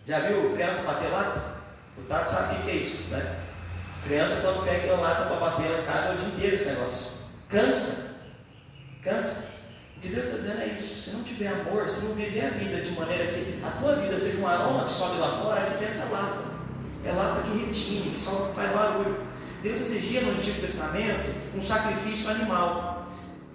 [0.06, 1.60] Já viu criança bater lata?
[1.98, 3.40] O Tato sabe o que é isso, né?
[4.04, 7.12] Criança, quando pega aquela lata para bater na casa, é o dia inteiro esse negócio.
[7.48, 8.16] Cansa.
[9.02, 9.50] Cansa.
[9.98, 10.98] O que Deus está dizendo é isso.
[10.98, 14.18] Se não tiver amor, se não viver a vida de maneira que a tua vida
[14.18, 16.59] seja um aroma que sobe lá fora, aqui dentro é lata
[17.06, 19.18] é lata que retine, que só faz barulho.
[19.62, 23.06] Deus exigia no Antigo Testamento um sacrifício animal.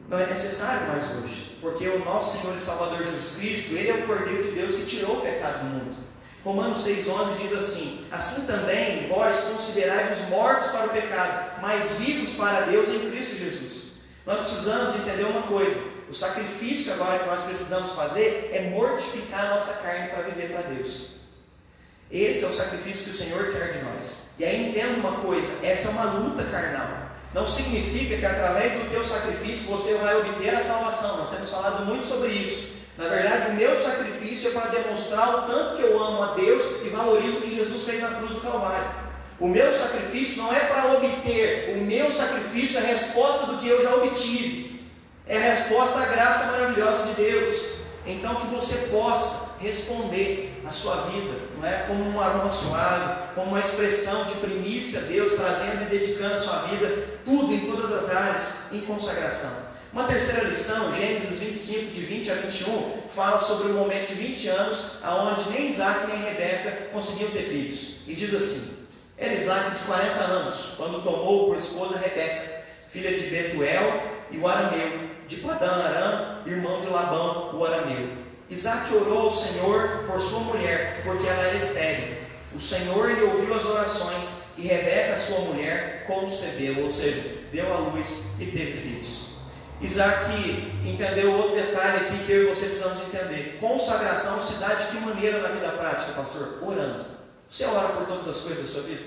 [0.08, 3.94] Não é necessário mais hoje, porque o nosso Senhor e Salvador Jesus Cristo, Ele é
[3.94, 5.96] o Cordeiro de Deus que tirou o pecado do mundo.
[6.44, 12.66] Romanos 6,11 diz assim: Assim também vós considerai-vos mortos para o pecado, mas vivos para
[12.66, 13.94] Deus em Cristo Jesus.
[14.26, 19.50] Nós precisamos entender uma coisa: o sacrifício agora que nós precisamos fazer é mortificar a
[19.50, 21.23] nossa carne para viver para Deus.
[22.10, 24.30] Esse é o sacrifício que o Senhor quer de nós.
[24.38, 26.88] E aí entenda uma coisa: essa é uma luta carnal.
[27.34, 31.16] Não significa que através do teu sacrifício você vai obter a salvação.
[31.16, 32.74] Nós temos falado muito sobre isso.
[32.96, 36.62] Na verdade, o meu sacrifício é para demonstrar o tanto que eu amo a Deus
[36.84, 38.88] e valorizo o que Jesus fez na cruz do Calvário.
[39.40, 43.82] O meu sacrifício não é para obter, o meu sacrifício é resposta do que eu
[43.82, 44.80] já obtive.
[45.26, 47.64] É a resposta à graça maravilhosa de Deus.
[48.06, 53.48] Então que você possa responder a sua vida, não é como um aroma suave, como
[53.48, 56.88] uma expressão de primícia a Deus, trazendo e dedicando a sua vida,
[57.24, 59.50] tudo em todas as áreas, em consagração.
[59.92, 64.48] Uma terceira lição, Gênesis 25, de 20 a 21, fala sobre o momento de 20
[64.48, 67.96] anos, aonde nem Isaac nem Rebeca conseguiam ter filhos.
[68.06, 68.76] E diz assim:
[69.16, 74.48] Era Isaac de 40 anos, quando tomou por esposa Rebeca, filha de Betuel e o
[74.48, 78.23] arameu, de Padã Arã, irmão de Labão, o arameu.
[78.50, 82.16] Isaac orou ao Senhor por sua mulher, porque ela era estéril.
[82.54, 87.20] O Senhor lhe ouviu as orações e Rebeca, sua mulher, concebeu, ou seja,
[87.52, 89.34] deu à luz e teve filhos.
[89.80, 90.30] Isaac
[90.84, 93.58] entendeu outro detalhe aqui que eu e você precisamos entender.
[93.60, 96.58] Consagração se dá de que maneira na vida prática, pastor?
[96.62, 97.04] Orando.
[97.48, 99.02] Você ora por todas as coisas da sua vida?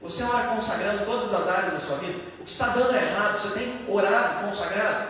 [0.00, 2.18] Você ora consagrando todas as áreas da sua vida?
[2.40, 5.08] O que está dando errado, você tem orado, consagrado?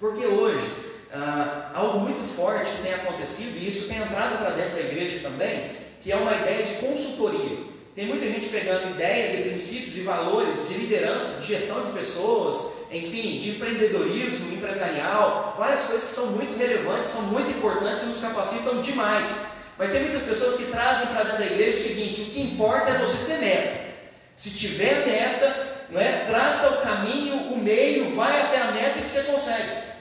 [0.00, 0.83] Porque hoje,
[1.14, 5.20] ah, algo muito forte que tem acontecido, e isso tem entrado para dentro da igreja
[5.20, 5.70] também,
[6.02, 7.74] que é uma ideia de consultoria.
[7.94, 12.72] Tem muita gente pegando ideias e princípios e valores de liderança, de gestão de pessoas,
[12.90, 18.18] enfim, de empreendedorismo empresarial, várias coisas que são muito relevantes, são muito importantes e nos
[18.18, 19.46] capacitam demais.
[19.78, 22.90] Mas tem muitas pessoas que trazem para dentro da igreja o seguinte: o que importa
[22.90, 23.84] é você ter meta.
[24.34, 26.24] Se tiver meta, não é?
[26.28, 29.93] traça o caminho, o meio, vai até a meta que você consegue.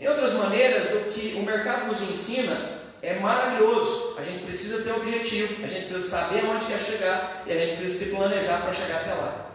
[0.00, 2.58] Em outras maneiras, o que o mercado nos ensina
[3.02, 4.14] é maravilhoso.
[4.18, 7.76] A gente precisa ter objetivo, a gente precisa saber onde quer chegar e a gente
[7.76, 9.50] precisa se planejar para chegar até lá.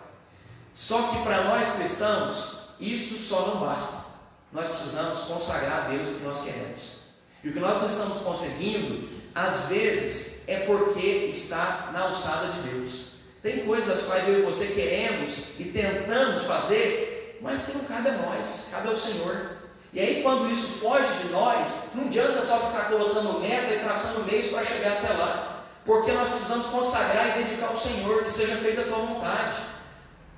[0.72, 4.06] Só que para nós cristãos, isso só não basta.
[4.52, 7.06] Nós precisamos consagrar a Deus o que nós queremos.
[7.44, 12.70] E o que nós não estamos conseguindo, às vezes, é porque está na alçada de
[12.70, 13.16] Deus.
[13.42, 18.10] Tem coisas as quais eu e você queremos e tentamos fazer, mas que não cabe
[18.10, 19.55] a nós, cabe ao Senhor.
[19.96, 24.26] E aí, quando isso foge de nós, não adianta só ficar colocando meta e traçando
[24.30, 25.64] meios para chegar até lá.
[25.86, 29.56] Porque nós precisamos consagrar e dedicar ao Senhor, que seja feita a tua vontade.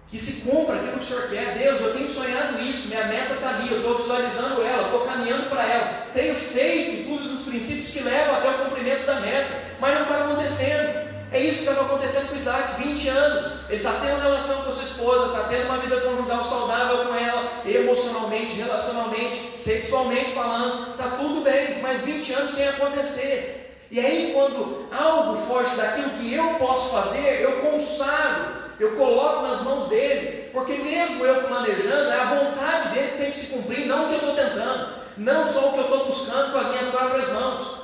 [0.10, 1.58] Que se cumpra aquilo que o Senhor quer.
[1.58, 5.50] Deus, eu tenho sonhado isso, minha meta está ali, eu estou visualizando ela, estou caminhando
[5.50, 6.08] para ela.
[6.14, 10.24] Tenho feito todos os princípios que levam até o cumprimento da meta, mas não está
[10.24, 11.07] acontecendo.
[11.38, 13.52] É isso que estava acontecendo com Isaac, 20 anos.
[13.70, 17.14] Ele está tendo relação com a sua esposa, está tendo uma vida conjugal saudável com
[17.14, 23.86] ela, emocionalmente, relacionalmente, sexualmente falando, está tudo bem, mas 20 anos sem acontecer.
[23.92, 29.62] E aí, quando algo foge daquilo que eu posso fazer, eu consagro, eu coloco nas
[29.62, 33.86] mãos dele, porque mesmo eu planejando, é a vontade dele que tem que se cumprir,
[33.86, 36.68] não o que eu estou tentando, não só o que eu estou buscando com as
[36.70, 37.77] minhas próprias mãos.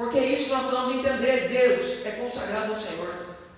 [0.00, 1.48] Porque é isso que nós precisamos entender.
[1.50, 3.14] Deus é consagrado ao Senhor.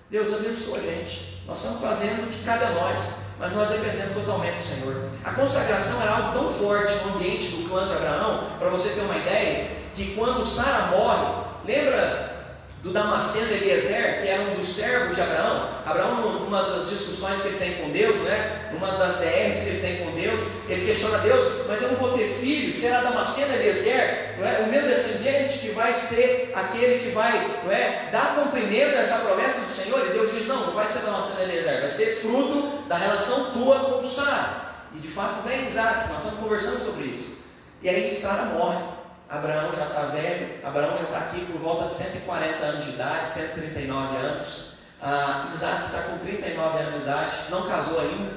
[0.09, 1.41] Deus abençoa a gente.
[1.47, 5.09] Nós estamos fazendo o que cabe a nós, mas nós dependemos totalmente do Senhor.
[5.23, 8.99] A consagração era algo tão forte no ambiente do clã de Abraão, para você ter
[9.03, 12.32] uma ideia, que quando Sara morre, lembra
[12.83, 15.69] do Damasceno Eliezer, que era um dos servos de Abraão.
[15.85, 19.79] Abraão, numa das discussões que ele tem com Deus, né, numa das DRs que ele
[19.79, 24.35] tem com Deus, ele questiona Deus, mas eu não vou ter filho, será Damasceno Eliezer,
[24.37, 24.59] não é?
[24.59, 29.19] o meu descendente que vai ser aquele que vai não é, dar cumprimento a essa
[29.19, 30.05] promessa do Senhor?
[30.05, 33.79] E Deus diz: não, não vai ser Damasceno Eliezer, vai ser fruto da relação tua
[33.79, 34.61] com Sara.
[34.93, 37.31] E de fato vem Isaac, nós estamos conversando sobre isso.
[37.81, 38.92] E aí Sara morre.
[39.33, 43.27] Abraão já está velho, Abraão já está aqui por volta de 140 anos de idade,
[43.27, 44.73] 139 anos.
[45.01, 48.31] Ah, Isaac está com 39 anos de idade, não casou ainda.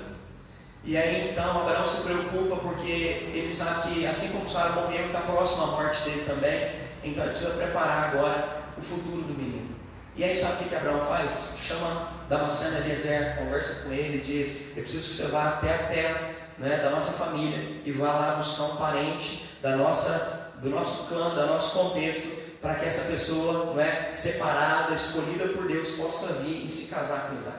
[0.85, 5.21] E aí então Abraão se preocupa porque ele sabe que assim como Sara morreu, está
[5.21, 6.71] próximo à morte dele também.
[7.05, 9.77] Então ele precisa preparar agora o futuro do menino.
[10.17, 11.53] E aí sabe o que, que Abraão faz?
[11.59, 16.31] Chama Damasceno Eliezer, conversa com ele diz: Eu preciso que você vá até a terra
[16.57, 21.31] né, da nossa família e vá lá buscar um parente da nossa do nosso clã,
[21.31, 22.29] do nosso contexto,
[22.61, 27.29] para que essa pessoa não é, separada, escolhida por Deus, possa vir e se casar
[27.29, 27.59] com Isaac.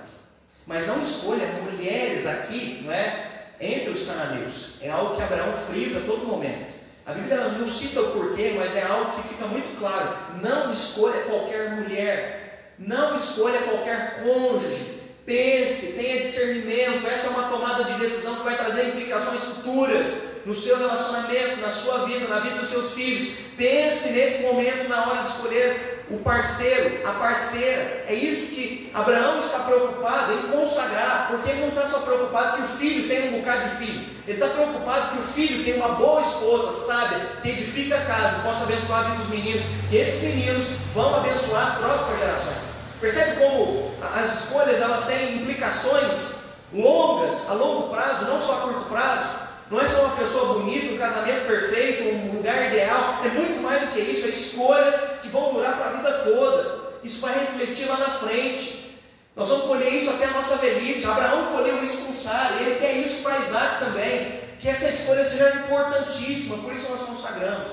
[0.66, 3.54] Mas não escolha mulheres aqui, não é?
[3.60, 4.74] Entre os cananeus.
[4.82, 6.76] É algo que Abraão frisa a todo momento.
[7.06, 10.18] A Bíblia não cita o porquê, mas é algo que fica muito claro.
[10.42, 12.74] Não escolha qualquer mulher.
[12.78, 15.02] Não escolha qualquer cônjuge.
[15.26, 17.08] Pense, tenha discernimento.
[17.08, 21.70] Essa é uma tomada de decisão que vai trazer implicações futuras no seu relacionamento, na
[21.70, 23.34] sua vida, na vida dos seus filhos.
[23.58, 28.06] Pense nesse momento na hora de escolher o parceiro, a parceira.
[28.08, 32.64] É isso que Abraão está preocupado em consagrar, porque ele não está só preocupado que
[32.64, 35.96] o filho tenha um bocado de filho, ele está preocupado que o filho tenha uma
[35.96, 40.22] boa esposa, sabe, que edifica a casa, possa abençoar a vida dos meninos, que esses
[40.22, 42.70] meninos vão abençoar as próximas gerações.
[43.02, 48.86] Percebe como as escolhas elas têm implicações longas, a longo prazo, não só a curto
[48.90, 49.47] prazo.
[49.70, 53.22] Não é só uma pessoa bonita, um casamento perfeito, um lugar ideal.
[53.24, 54.26] É muito mais do que isso.
[54.26, 56.88] É escolhas que vão durar para a vida toda.
[57.04, 58.98] Isso vai refletir lá na frente.
[59.36, 61.06] Nós vamos colher isso até a nossa velhice.
[61.06, 62.62] Abraão colheu isso com Sara.
[62.62, 64.40] Ele quer isso para Isaac também.
[64.60, 66.58] Que essa escolha seja importantíssima.
[66.60, 67.70] Por isso nós consagramos.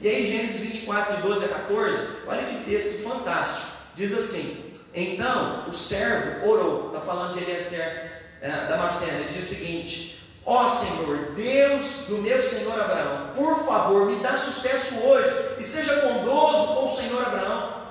[0.00, 2.08] E aí, Gênesis 24, de 12 a 14.
[2.26, 3.70] Olha que texto fantástico.
[3.94, 9.54] Diz assim: Então o servo orou, está falando de Eliezer é, Damasceno, ele diz o
[9.54, 15.62] seguinte: Ó Senhor, Deus do meu Senhor Abraão, por favor, me dá sucesso hoje e
[15.62, 17.82] seja bondoso com o Senhor Abraão.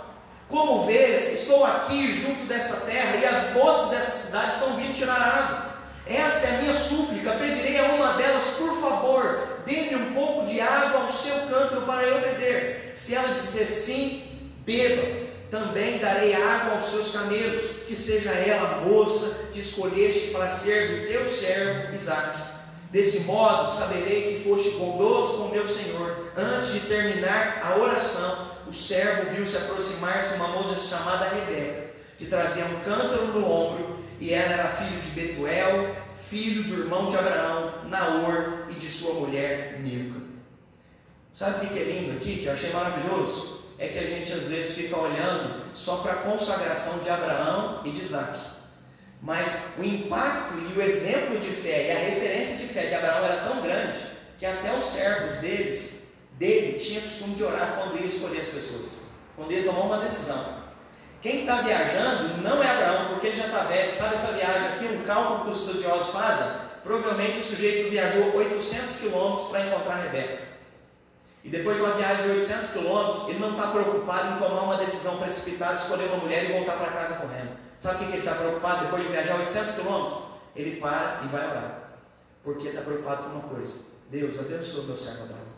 [0.50, 5.16] Como vês, estou aqui junto dessa terra e as moças dessa cidade estão vindo tirar
[5.16, 5.72] água.
[6.06, 10.60] Esta é a minha súplica, pedirei a uma delas, por favor, dê-me um pouco de
[10.60, 12.92] água ao seu cântaro para eu beber.
[12.94, 14.24] Se ela disser sim,
[14.66, 15.21] beba.
[15.52, 21.02] Também darei água aos seus camelos, que seja ela a moça que escolheste para ser
[21.02, 22.42] do teu servo Isaque.
[22.90, 26.32] Desse modo saberei que foste bondoso com meu Senhor.
[26.38, 32.28] Antes de terminar a oração, o servo viu se aproximar-se uma moça chamada Rebeca, que
[32.28, 35.96] trazia um cântaro no ombro, e ela era filho de Betuel,
[36.30, 40.22] filho do irmão de Abraão, Naor, e de sua mulher Milca.
[41.34, 43.61] Sabe o que é lindo aqui, que eu achei maravilhoso?
[43.82, 47.90] É que a gente às vezes fica olhando só para a consagração de Abraão e
[47.90, 48.40] de Isaac.
[49.20, 53.26] Mas o impacto e o exemplo de fé e a referência de fé de Abraão
[53.26, 53.98] era tão grande
[54.38, 59.06] que até os servos deles, dele tinha costume de orar quando ia escolher as pessoas,
[59.36, 60.62] quando ia tomar uma decisão.
[61.20, 63.92] Quem está viajando não é Abraão, porque ele já está velho.
[63.92, 66.48] Sabe essa viagem aqui, um cálculo que os estudiosos fazem?
[66.84, 70.51] Provavelmente o sujeito viajou 800 quilômetros para encontrar Rebeca.
[71.44, 74.78] E depois de uma viagem de 800 quilômetros, ele não está preocupado em tomar uma
[74.78, 77.58] decisão precipitada, escolher uma mulher e voltar para casa correndo.
[77.80, 80.20] Sabe o que, que ele está preocupado depois de viajar 800 quilômetros?
[80.56, 81.94] Ele para e vai orar.
[82.44, 83.76] Porque ele está preocupado com uma coisa:
[84.12, 85.52] Deus, abençoa meu servo Abraão.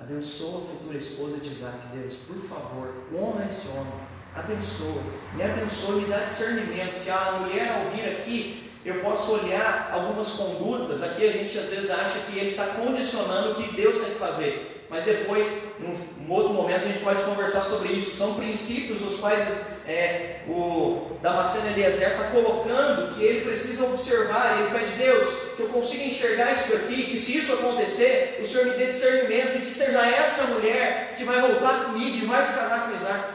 [0.00, 3.92] Abençoa a futura esposa de Isaac, Deus, por favor, honra esse homem.
[4.34, 5.02] Abençoa,
[5.34, 7.04] me abençoa, me dá discernimento.
[7.04, 11.00] Que a mulher ao vir aqui, eu posso olhar algumas condutas.
[11.02, 14.18] Aqui a gente às vezes acha que ele está condicionando o que Deus tem que
[14.18, 18.14] fazer mas depois, num, outro momento, a gente pode conversar sobre isso.
[18.14, 24.58] São princípios nos quais é, o Damasceno Eliezer está colocando que ele precisa observar.
[24.58, 25.26] Ele pede, Deus,
[25.56, 29.56] que eu consiga enxergar isso daqui, que se isso acontecer, o Senhor me dê discernimento
[29.56, 33.34] e que seja essa mulher que vai voltar comigo e vai se casar com Isaac.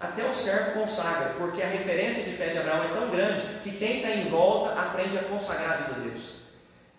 [0.00, 3.70] Até o servo consagra, porque a referência de fé de Abraão é tão grande que
[3.70, 6.41] quem está em volta aprende a consagrar a vida a Deus.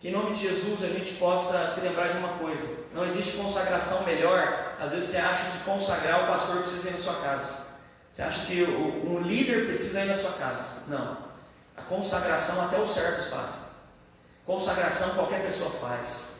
[0.04, 3.38] Que em nome de Jesus a gente possa se lembrar de uma coisa: não existe
[3.38, 4.76] consagração melhor.
[4.78, 7.68] Às vezes você acha que consagrar o pastor precisa ir na sua casa.
[8.12, 10.82] Você acha que um líder precisa ir na sua casa.
[10.90, 11.18] Não.
[11.78, 13.56] A consagração até os servos fazem.
[14.46, 16.33] Consagração qualquer pessoa faz.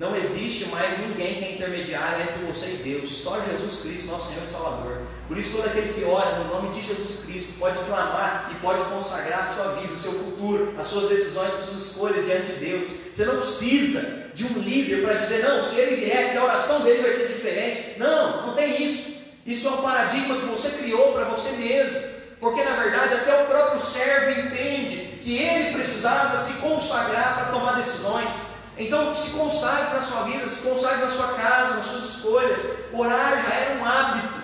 [0.00, 4.30] Não existe mais ninguém que é intermediário entre você e Deus, só Jesus Cristo, nosso
[4.30, 5.02] Senhor e Salvador.
[5.28, 8.82] Por isso, todo aquele que ora no nome de Jesus Cristo pode clamar e pode
[8.84, 12.60] consagrar a sua vida, o seu futuro, as suas decisões, as suas escolhas diante de
[12.60, 12.88] Deus.
[13.12, 16.80] Você não precisa de um líder para dizer, não, se ele vier, que a oração
[16.80, 17.98] dele vai ser diferente.
[17.98, 19.16] Não, não tem isso.
[19.44, 22.00] Isso é um paradigma que você criou para você mesmo.
[22.40, 27.72] Porque na verdade até o próprio servo entende que ele precisava se consagrar para tomar
[27.72, 28.49] decisões.
[28.80, 32.66] Então se consagre na sua vida, se consagre na sua casa, nas suas escolhas.
[32.94, 34.40] Orar já era um hábito.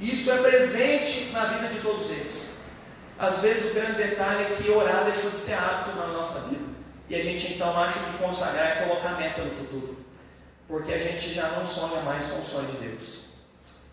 [0.00, 2.54] Isso é presente na vida de todos eles.
[3.18, 6.64] Às vezes o grande detalhe é que orar deixou de ser hábito na nossa vida.
[7.10, 9.98] E a gente então acha que consagrar é colocar meta no futuro.
[10.66, 13.26] Porque a gente já não sonha mais com o sonho de Deus.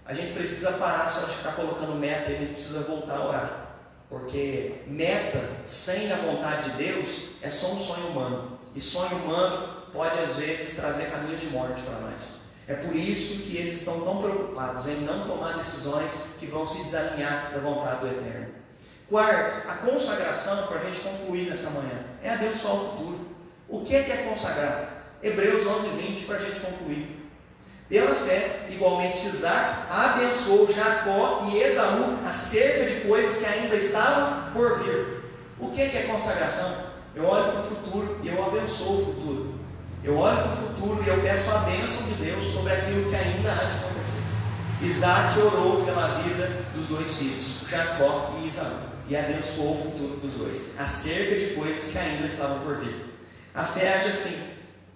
[0.06, 3.28] A gente precisa parar só de ficar colocando meta e a gente precisa voltar a
[3.28, 3.68] orar.
[4.10, 8.58] Porque meta sem a vontade de Deus é só um sonho humano.
[8.74, 12.42] E sonho humano pode às vezes trazer caminho de morte para nós.
[12.68, 16.84] É por isso que eles estão tão preocupados em não tomar decisões que vão se
[16.84, 18.48] desalinhar da vontade do Eterno.
[19.10, 23.28] Quarto, a consagração, para a gente concluir nessa manhã, é abençoar o futuro.
[23.68, 25.04] O que é, que é consagrar?
[25.22, 27.22] Hebreus 11, 20, para a gente concluir.
[27.90, 34.82] Pela fé, igualmente Isaac abençoou Jacó e Esaú acerca de coisas que ainda estavam por
[34.82, 35.22] vir.
[35.60, 36.74] O que é, que é consagração?
[37.14, 39.51] Eu olho para o futuro e eu abençoo o futuro.
[40.04, 43.16] Eu olho para o futuro e eu peço a bênção de Deus sobre aquilo que
[43.16, 44.22] ainda há de acontecer.
[44.82, 48.78] Isaac orou pela vida dos dois filhos, Jacó e Isaú,
[49.08, 53.14] e abençoou o futuro dos dois, acerca de coisas que ainda estavam por vir.
[53.54, 54.36] A fé age assim.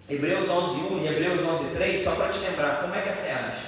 [0.10, 3.62] Hebreus 11.1 e Hebreus 11.3, só para te lembrar, como é que a fé age?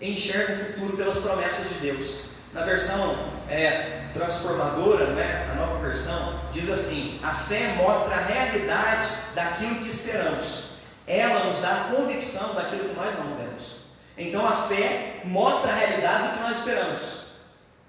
[0.00, 2.30] Enxerga o futuro pelas promessas de Deus.
[2.52, 3.16] Na versão
[3.48, 9.88] é, transformadora, né, a nova versão, diz assim: a fé mostra a realidade daquilo que
[9.88, 10.69] esperamos
[11.10, 13.80] ela nos dá a convicção daquilo que nós não vemos.
[14.16, 17.20] Então a fé mostra a realidade do que nós esperamos.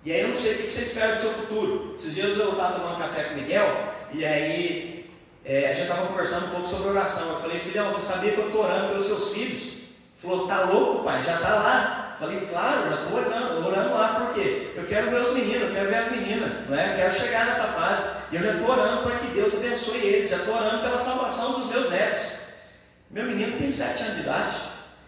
[0.03, 1.93] E aí eu não sei o que você espera do seu futuro.
[1.95, 3.67] Esses dias eu estava tomando café com o Miguel,
[4.11, 5.11] e aí
[5.45, 7.29] é, a gente estava conversando um pouco sobre oração.
[7.29, 9.61] Eu falei, filhão, você sabia que eu estou orando pelos seus filhos?
[9.61, 11.21] Ele falou, tá louco, pai?
[11.23, 12.15] Já está lá.
[12.19, 14.71] Falei, claro, já estou orando, orando lá, por quê?
[14.75, 16.91] Eu quero ver os meninos, eu quero ver as meninas, não é?
[16.91, 18.05] eu quero chegar nessa fase.
[18.31, 21.53] E eu já estou orando para que Deus abençoe eles, já estou orando pela salvação
[21.53, 22.41] dos meus netos.
[23.13, 24.57] Meu menino tem sete anos de idade.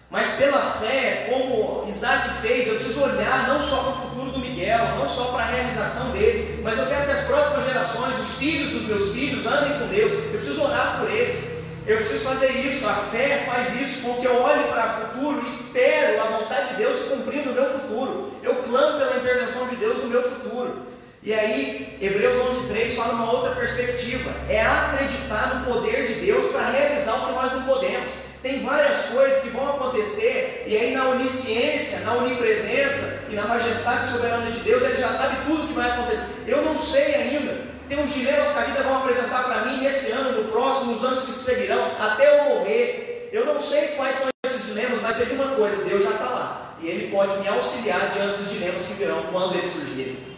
[0.10, 4.40] Mas pela fé, como Isaac fez, eu preciso olhar não só para o futuro do
[4.40, 8.36] Miguel, não só para a realização dele, mas eu quero que as próximas gerações, os
[8.36, 10.12] filhos dos meus filhos, andem com Deus.
[10.12, 11.44] Eu preciso orar por eles.
[11.88, 12.86] Eu preciso fazer isso.
[12.88, 16.76] A fé faz isso com que eu olhe para o futuro espero a vontade de
[16.76, 18.34] Deus se cumprir no meu futuro.
[18.44, 20.93] Eu clamo pela intervenção de Deus no meu futuro.
[21.26, 22.38] E aí, Hebreus
[22.70, 27.32] 11:3 fala uma outra perspectiva: é acreditar no poder de Deus para realizar o que
[27.32, 28.12] nós não podemos.
[28.42, 34.12] Tem várias coisas que vão acontecer, e aí na onisciência, na onipresença e na majestade
[34.12, 36.28] soberana de Deus, ele já sabe tudo que vai acontecer.
[36.46, 37.58] Eu não sei ainda.
[37.88, 41.06] Tem uns dilemas que a vida vão apresentar para mim nesse ano, no próximo, nos
[41.06, 43.30] anos que seguirão, até eu morrer.
[43.32, 46.26] Eu não sei quais são esses dilemas, mas sei de uma coisa: Deus já está
[46.26, 46.76] lá.
[46.82, 50.33] E Ele pode me auxiliar diante dos dilemas que virão quando eles surgirem.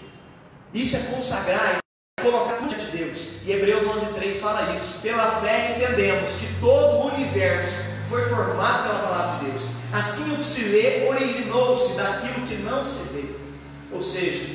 [0.76, 1.78] Isso é consagrar
[2.20, 3.38] e colocar tudo diante de Deus.
[3.46, 5.00] E Hebreus 11:3 fala isso.
[5.02, 7.78] Pela fé entendemos que todo o universo
[8.10, 9.70] foi formado pela palavra de Deus.
[9.94, 13.24] Assim o que se vê originou-se daquilo que não se vê.
[13.90, 14.54] Ou seja,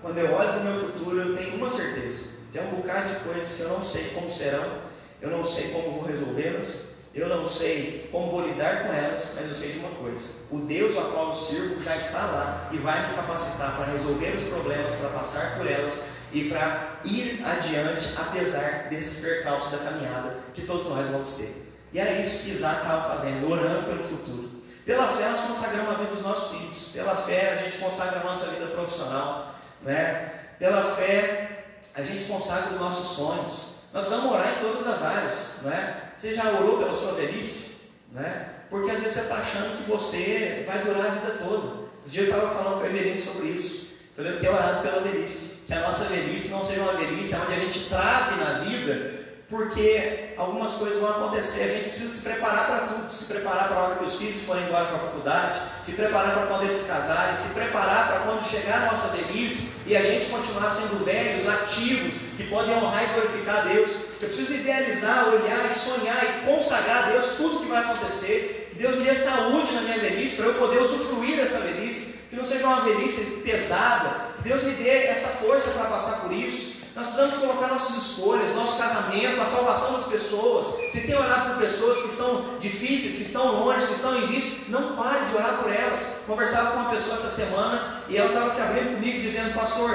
[0.00, 2.30] quando eu olho para o meu futuro, eu tenho uma certeza.
[2.50, 4.78] Tem um bocado de coisas que eu não sei como serão,
[5.20, 9.48] eu não sei como vou resolvê-las, eu não sei como vou lidar com elas, mas
[9.48, 12.78] eu sei de uma coisa: o Deus a qual eu sirvo já está lá e
[12.78, 16.00] vai me capacitar para resolver os problemas, para passar por elas
[16.32, 21.72] e para ir adiante, apesar desses percalços da caminhada que todos nós vamos ter.
[21.92, 24.50] E era isso que Isaac estava fazendo, orando pelo futuro.
[24.86, 26.88] Pela fé, nós consagramos a vida dos nossos filhos.
[26.92, 29.54] Pela fé, a gente consagra a nossa vida profissional.
[29.82, 30.32] Né?
[30.58, 33.72] Pela fé, a gente consagra os nossos sonhos.
[33.92, 35.58] Nós precisamos orar em todas as áreas.
[35.62, 36.01] Né?
[36.16, 37.82] Você já orou pela sua velhice?
[38.12, 38.46] Né?
[38.68, 41.82] Porque às vezes você está achando que você vai durar a vida toda.
[41.98, 43.88] Esse dia eu estava falando com o Evelino sobre isso.
[44.16, 45.62] Eu falei, eu tenho orado pela velhice.
[45.66, 50.32] Que a nossa velhice não seja uma velhice onde a gente trave na vida porque
[50.38, 51.62] algumas coisas vão acontecer.
[51.62, 54.40] A gente precisa se preparar para tudo, se preparar para a hora que os filhos
[54.40, 58.42] forem embora para a faculdade, se preparar para quando eles casarem, se preparar para quando
[58.42, 63.12] chegar a nossa velhice e a gente continuar sendo velhos, ativos, que podem honrar e
[63.12, 63.90] glorificar a Deus.
[64.22, 68.68] Eu preciso idealizar, olhar e sonhar e consagrar a Deus tudo que vai acontecer.
[68.70, 72.20] Que Deus me dê saúde na minha velhice para eu poder usufruir dessa velhice.
[72.30, 74.32] Que não seja uma velhice pesada.
[74.36, 76.76] Que Deus me dê essa força para passar por isso.
[76.94, 80.66] Nós precisamos colocar nossas escolhas, nosso casamento, a salvação das pessoas.
[80.92, 84.52] Se tem orado por pessoas que são difíceis, que estão longe, que estão em vício,
[84.68, 86.00] não pare de orar por elas.
[86.28, 89.90] Conversava com uma pessoa essa semana e ela estava se abrindo comigo dizendo, pastor,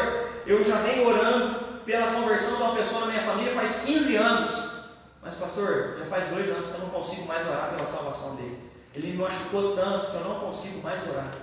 [0.46, 4.68] eu já venho orando pela conversão de uma pessoa na minha família faz 15 anos.
[5.24, 8.62] Mas pastor, já faz dois anos que eu não consigo mais orar pela salvação dele.
[8.94, 11.34] Ele me machucou tanto que eu não consigo mais orar.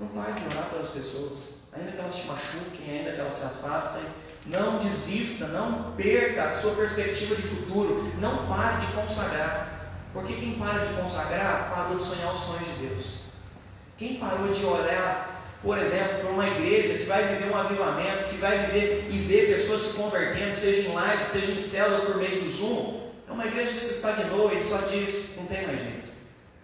[0.00, 3.44] Não pare de orar pelas pessoas, ainda que elas te machuquem, ainda que elas se
[3.44, 4.02] afastem
[4.46, 9.92] não desista, não perca a sua perspectiva de futuro, não pare de consagrar.
[10.12, 13.24] Porque quem para de consagrar parou de sonhar os sonhos de Deus.
[13.96, 15.29] Quem parou de olhar,
[15.62, 19.46] por exemplo, para uma igreja que vai viver um avivamento, que vai viver e ver
[19.48, 23.44] pessoas se convertendo, seja em live, seja em células por meio do Zoom, é uma
[23.44, 26.10] igreja que se estagnou e só diz: não tem mais jeito.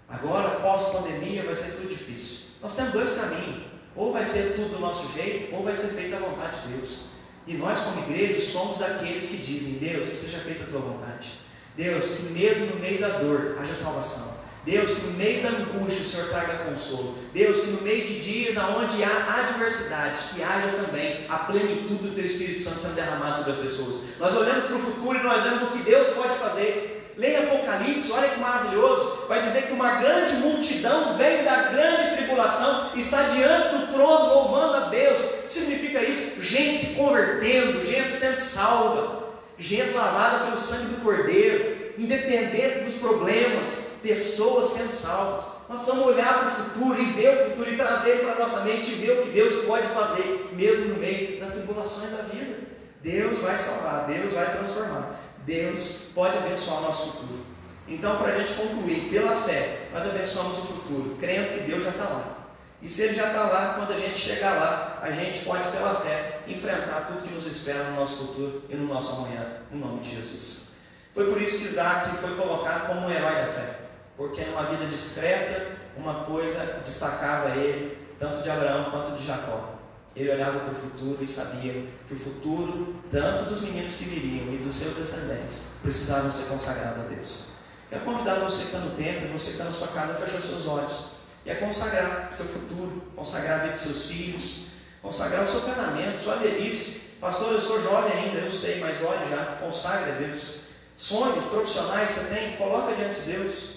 [0.08, 2.46] Agora, pós-pandemia, vai ser tudo difícil.
[2.62, 6.16] Nós temos dois caminhos: ou vai ser tudo do nosso jeito, ou vai ser feita
[6.16, 7.06] a vontade de Deus.
[7.46, 11.32] E nós, como igreja, somos daqueles que dizem: Deus, que seja feita a tua vontade.
[11.76, 14.35] Deus, que mesmo no meio da dor haja salvação.
[14.66, 17.16] Deus, que no meio da angústia o Senhor traga consolo.
[17.32, 22.10] Deus, que no meio de dias onde há adversidade, que haja também a plenitude do
[22.10, 24.02] Teu Espírito Santo sendo derramado sobre as pessoas.
[24.18, 27.14] Nós olhamos para o futuro e nós vemos o que Deus pode fazer.
[27.16, 29.26] Leia Apocalipse, olha que maravilhoso.
[29.28, 34.76] Vai dizer que uma grande multidão vem da grande tribulação, está diante do trono louvando
[34.78, 35.18] a Deus.
[35.20, 36.42] O que significa isso?
[36.42, 43.92] Gente se convertendo, gente sendo salva, gente lavada pelo sangue do Cordeiro, independente dos problemas,
[44.02, 45.46] pessoas sendo salvas.
[45.68, 48.60] Nós precisamos olhar para o futuro e ver o futuro e trazer para a nossa
[48.60, 52.56] mente e ver o que Deus pode fazer, mesmo no meio das tribulações da vida.
[53.02, 55.20] Deus vai salvar, Deus vai transformar.
[55.44, 57.46] Deus pode abençoar o nosso futuro.
[57.88, 61.90] Então, para a gente concluir, pela fé, nós abençoamos o futuro, crendo que Deus já
[61.90, 62.36] está lá.
[62.82, 65.94] E se Ele já está lá, quando a gente chegar lá, a gente pode, pela
[65.94, 70.00] fé, enfrentar tudo que nos espera no nosso futuro e no nosso amanhã, no nome
[70.00, 70.75] de Jesus.
[71.16, 73.78] Foi por isso que Isaac foi colocado como um herói da fé,
[74.18, 79.76] porque numa vida discreta, uma coisa destacava ele, tanto de Abraão quanto de Jacó.
[80.14, 84.52] Ele olhava para o futuro e sabia que o futuro, tanto dos meninos que viriam
[84.52, 87.44] e dos seus descendentes, precisavam ser consagrados a Deus.
[87.88, 90.38] Quero convidar você que está no templo, você que está na sua casa, a fechar
[90.38, 91.06] seus olhos.
[91.46, 94.66] E é consagrar seu futuro, consagrar a vida dos seus filhos,
[95.00, 97.16] consagrar o seu casamento, sua velhice.
[97.22, 100.65] Pastor, eu sou jovem ainda, eu sei, mas olhe já, consagre a Deus.
[100.96, 103.76] Sonhos profissionais você tem, coloca diante de Deus.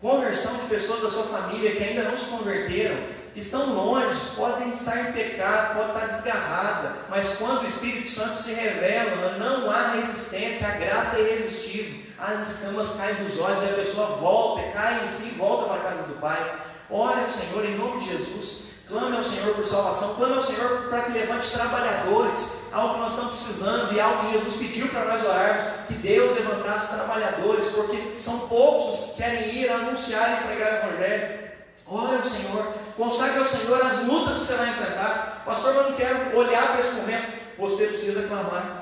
[0.00, 2.96] Conversão de pessoas da sua família que ainda não se converteram,
[3.34, 8.36] que estão longe, podem estar em pecado, pode estar desgarrada, mas quando o Espírito Santo
[8.36, 12.00] se revela, não há resistência, a graça é irresistível.
[12.18, 15.80] As escamas caem dos olhos e a pessoa volta, cai em si e volta para
[15.80, 16.60] a casa do Pai.
[16.88, 18.70] Ore ao Senhor em nome de Jesus.
[18.86, 23.12] Clame ao Senhor por salvação, clame ao Senhor para que levante trabalhadores, algo que nós
[23.12, 28.16] estamos precisando e algo que Jesus pediu para nós orarmos, que Deus levantasse trabalhadores, porque
[28.16, 31.50] são poucos os que querem ir anunciar e pregar o Evangelho.
[31.86, 32.66] Ore ao Senhor,
[32.96, 35.42] consagre ao Senhor as lutas que você vai enfrentar.
[35.44, 37.40] Pastor, eu não quero olhar para esse momento.
[37.58, 38.79] Você precisa clamar.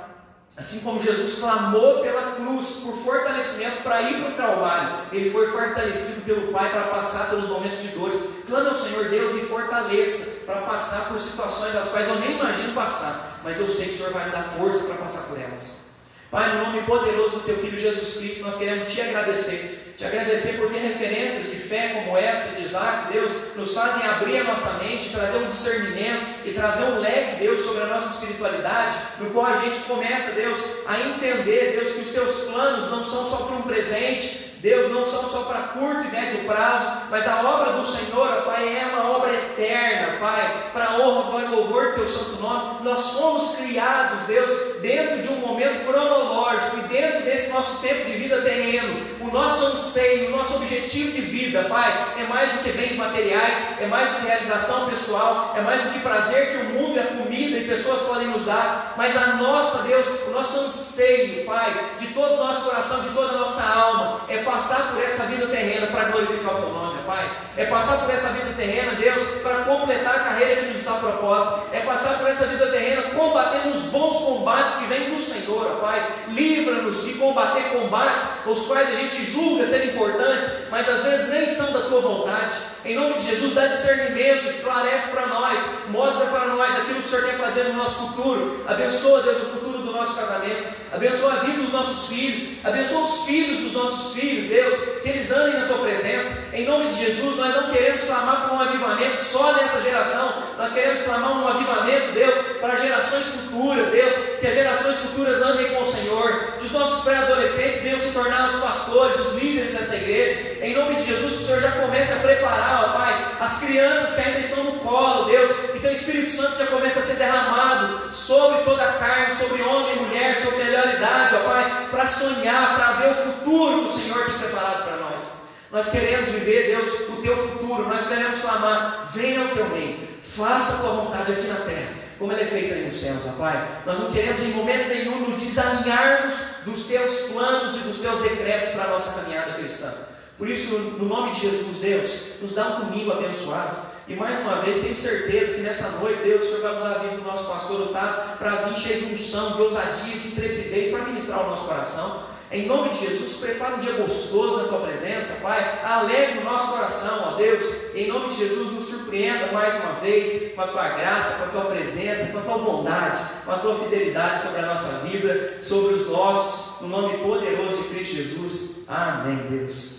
[0.57, 5.47] Assim como Jesus clamou pela cruz por fortalecimento para ir para o Calvário, ele foi
[5.53, 8.21] fortalecido pelo Pai para passar pelos momentos de dores.
[8.47, 12.75] Clame ao Senhor, Deus me fortaleça para passar por situações as quais eu nem imagino
[12.75, 15.89] passar, mas eu sei que o Senhor vai me dar força para passar por elas.
[16.31, 20.59] Pai, no nome poderoso do Teu Filho Jesus Cristo, nós queremos te agradecer te agradecer
[20.59, 25.11] porque referências de fé como essa de Isaac, Deus, nos fazem abrir a nossa mente,
[25.11, 29.57] trazer um discernimento e trazer um leque, Deus, sobre a nossa espiritualidade, no qual a
[29.57, 33.63] gente começa, Deus, a entender, Deus, que os teus planos não são só para um
[33.63, 38.29] presente, Deus, não são só para curto e médio prazo, mas a obra do Senhor,
[38.29, 42.41] ó Pai, é uma obra eterna, Pai, para honra, glória e louvor do Teu santo
[42.41, 42.83] nome.
[42.83, 44.51] Nós somos criados, Deus,
[44.83, 49.19] dentro de um momento cronológico e dentro desse nosso tempo de vida terreno.
[49.21, 53.63] O nosso anseio, o nosso objetivo de vida, Pai, é mais do que bens materiais,
[53.81, 57.01] é mais do que realização pessoal, é mais do que prazer que o mundo e
[57.01, 61.93] a comida e pessoas podem nos dar, mas a nossa, Deus, o nosso anseio, Pai,
[61.99, 65.47] de todo o nosso coração, de toda a nossa alma, é passar por essa vida
[65.49, 67.31] terrena para glorificar o teu nome, Pai.
[67.57, 71.65] É passar por essa vida terrena, Deus, para completar a carreira que nos está proposta.
[71.73, 76.09] É passar por essa vida terrena combatendo os bons combates que vêm do Senhor, Pai.
[76.29, 81.47] Livra-nos de combater combates os quais a gente julga ser importantes, mas às vezes nem
[81.47, 82.59] são da tua vontade.
[82.87, 87.11] Em nome de Jesus, dá discernimento, esclarece para nós, mostra para nós aquilo que o
[87.11, 88.65] Senhor quer fazer no nosso futuro.
[88.67, 89.68] Abençoa, Deus, o futuro
[89.99, 90.69] nosso casamento.
[90.93, 92.65] Abençoa a vida dos nossos filhos.
[92.65, 96.55] Abençoa os filhos dos nossos filhos, Deus, que eles andem na tua presença.
[96.55, 100.48] Em nome de Jesus, nós não queremos clamar por um avivamento só nessa geração.
[100.59, 105.73] Nós queremos clamar um avivamento, Deus, para gerações futuras, Deus, que as gerações futuras andem
[105.73, 106.55] com o Senhor.
[106.59, 110.59] Que os nossos pré-adolescentes venham se tornar os pastores, os líderes dessa igreja.
[110.61, 114.15] Em nome de Jesus, que o Senhor já comece a preparar, ó Pai, as crianças
[114.17, 118.13] que ainda estão no colo, Deus, que teu Espírito Santo já comece a ser derramado
[118.13, 122.75] sobre toda a carne, sobre homem e mulher, sobre melhor idade, ó Pai, para sonhar,
[122.75, 125.25] para ver o futuro que o Senhor tem preparado para nós.
[125.71, 130.75] Nós queremos viver, Deus, o teu futuro, nós queremos clamar, venha o teu reino, faça
[130.75, 133.69] a tua vontade aqui na terra, como ela é feita aí nos céus, Pai.
[133.87, 138.71] Nós não queremos em momento nenhum nos desalinharmos dos teus planos e dos teus decretos
[138.71, 139.93] para a nossa caminhada cristã.
[140.37, 143.77] Por isso, no nome de Jesus, Deus, nos dá um domingo abençoado.
[144.07, 146.99] E mais uma vez, tenho certeza que nessa noite, Deus, o Senhor vai usar a
[146.99, 151.05] vida do nosso pastor Otávio para vir cheio de unção, de ousadia, de intrepidez, para
[151.05, 152.23] ministrar o nosso coração.
[152.51, 155.81] Em nome de Jesus, prepara um dia gostoso na tua presença, Pai.
[155.85, 157.65] Alegre o nosso coração, ó Deus.
[157.95, 161.49] Em nome de Jesus, nos surpreenda mais uma vez com a tua graça, com a
[161.49, 165.93] tua presença, com a tua bondade, com a tua fidelidade sobre a nossa vida, sobre
[165.93, 168.77] os nossos, no nome poderoso de Cristo Jesus.
[168.89, 169.99] Amém, Deus.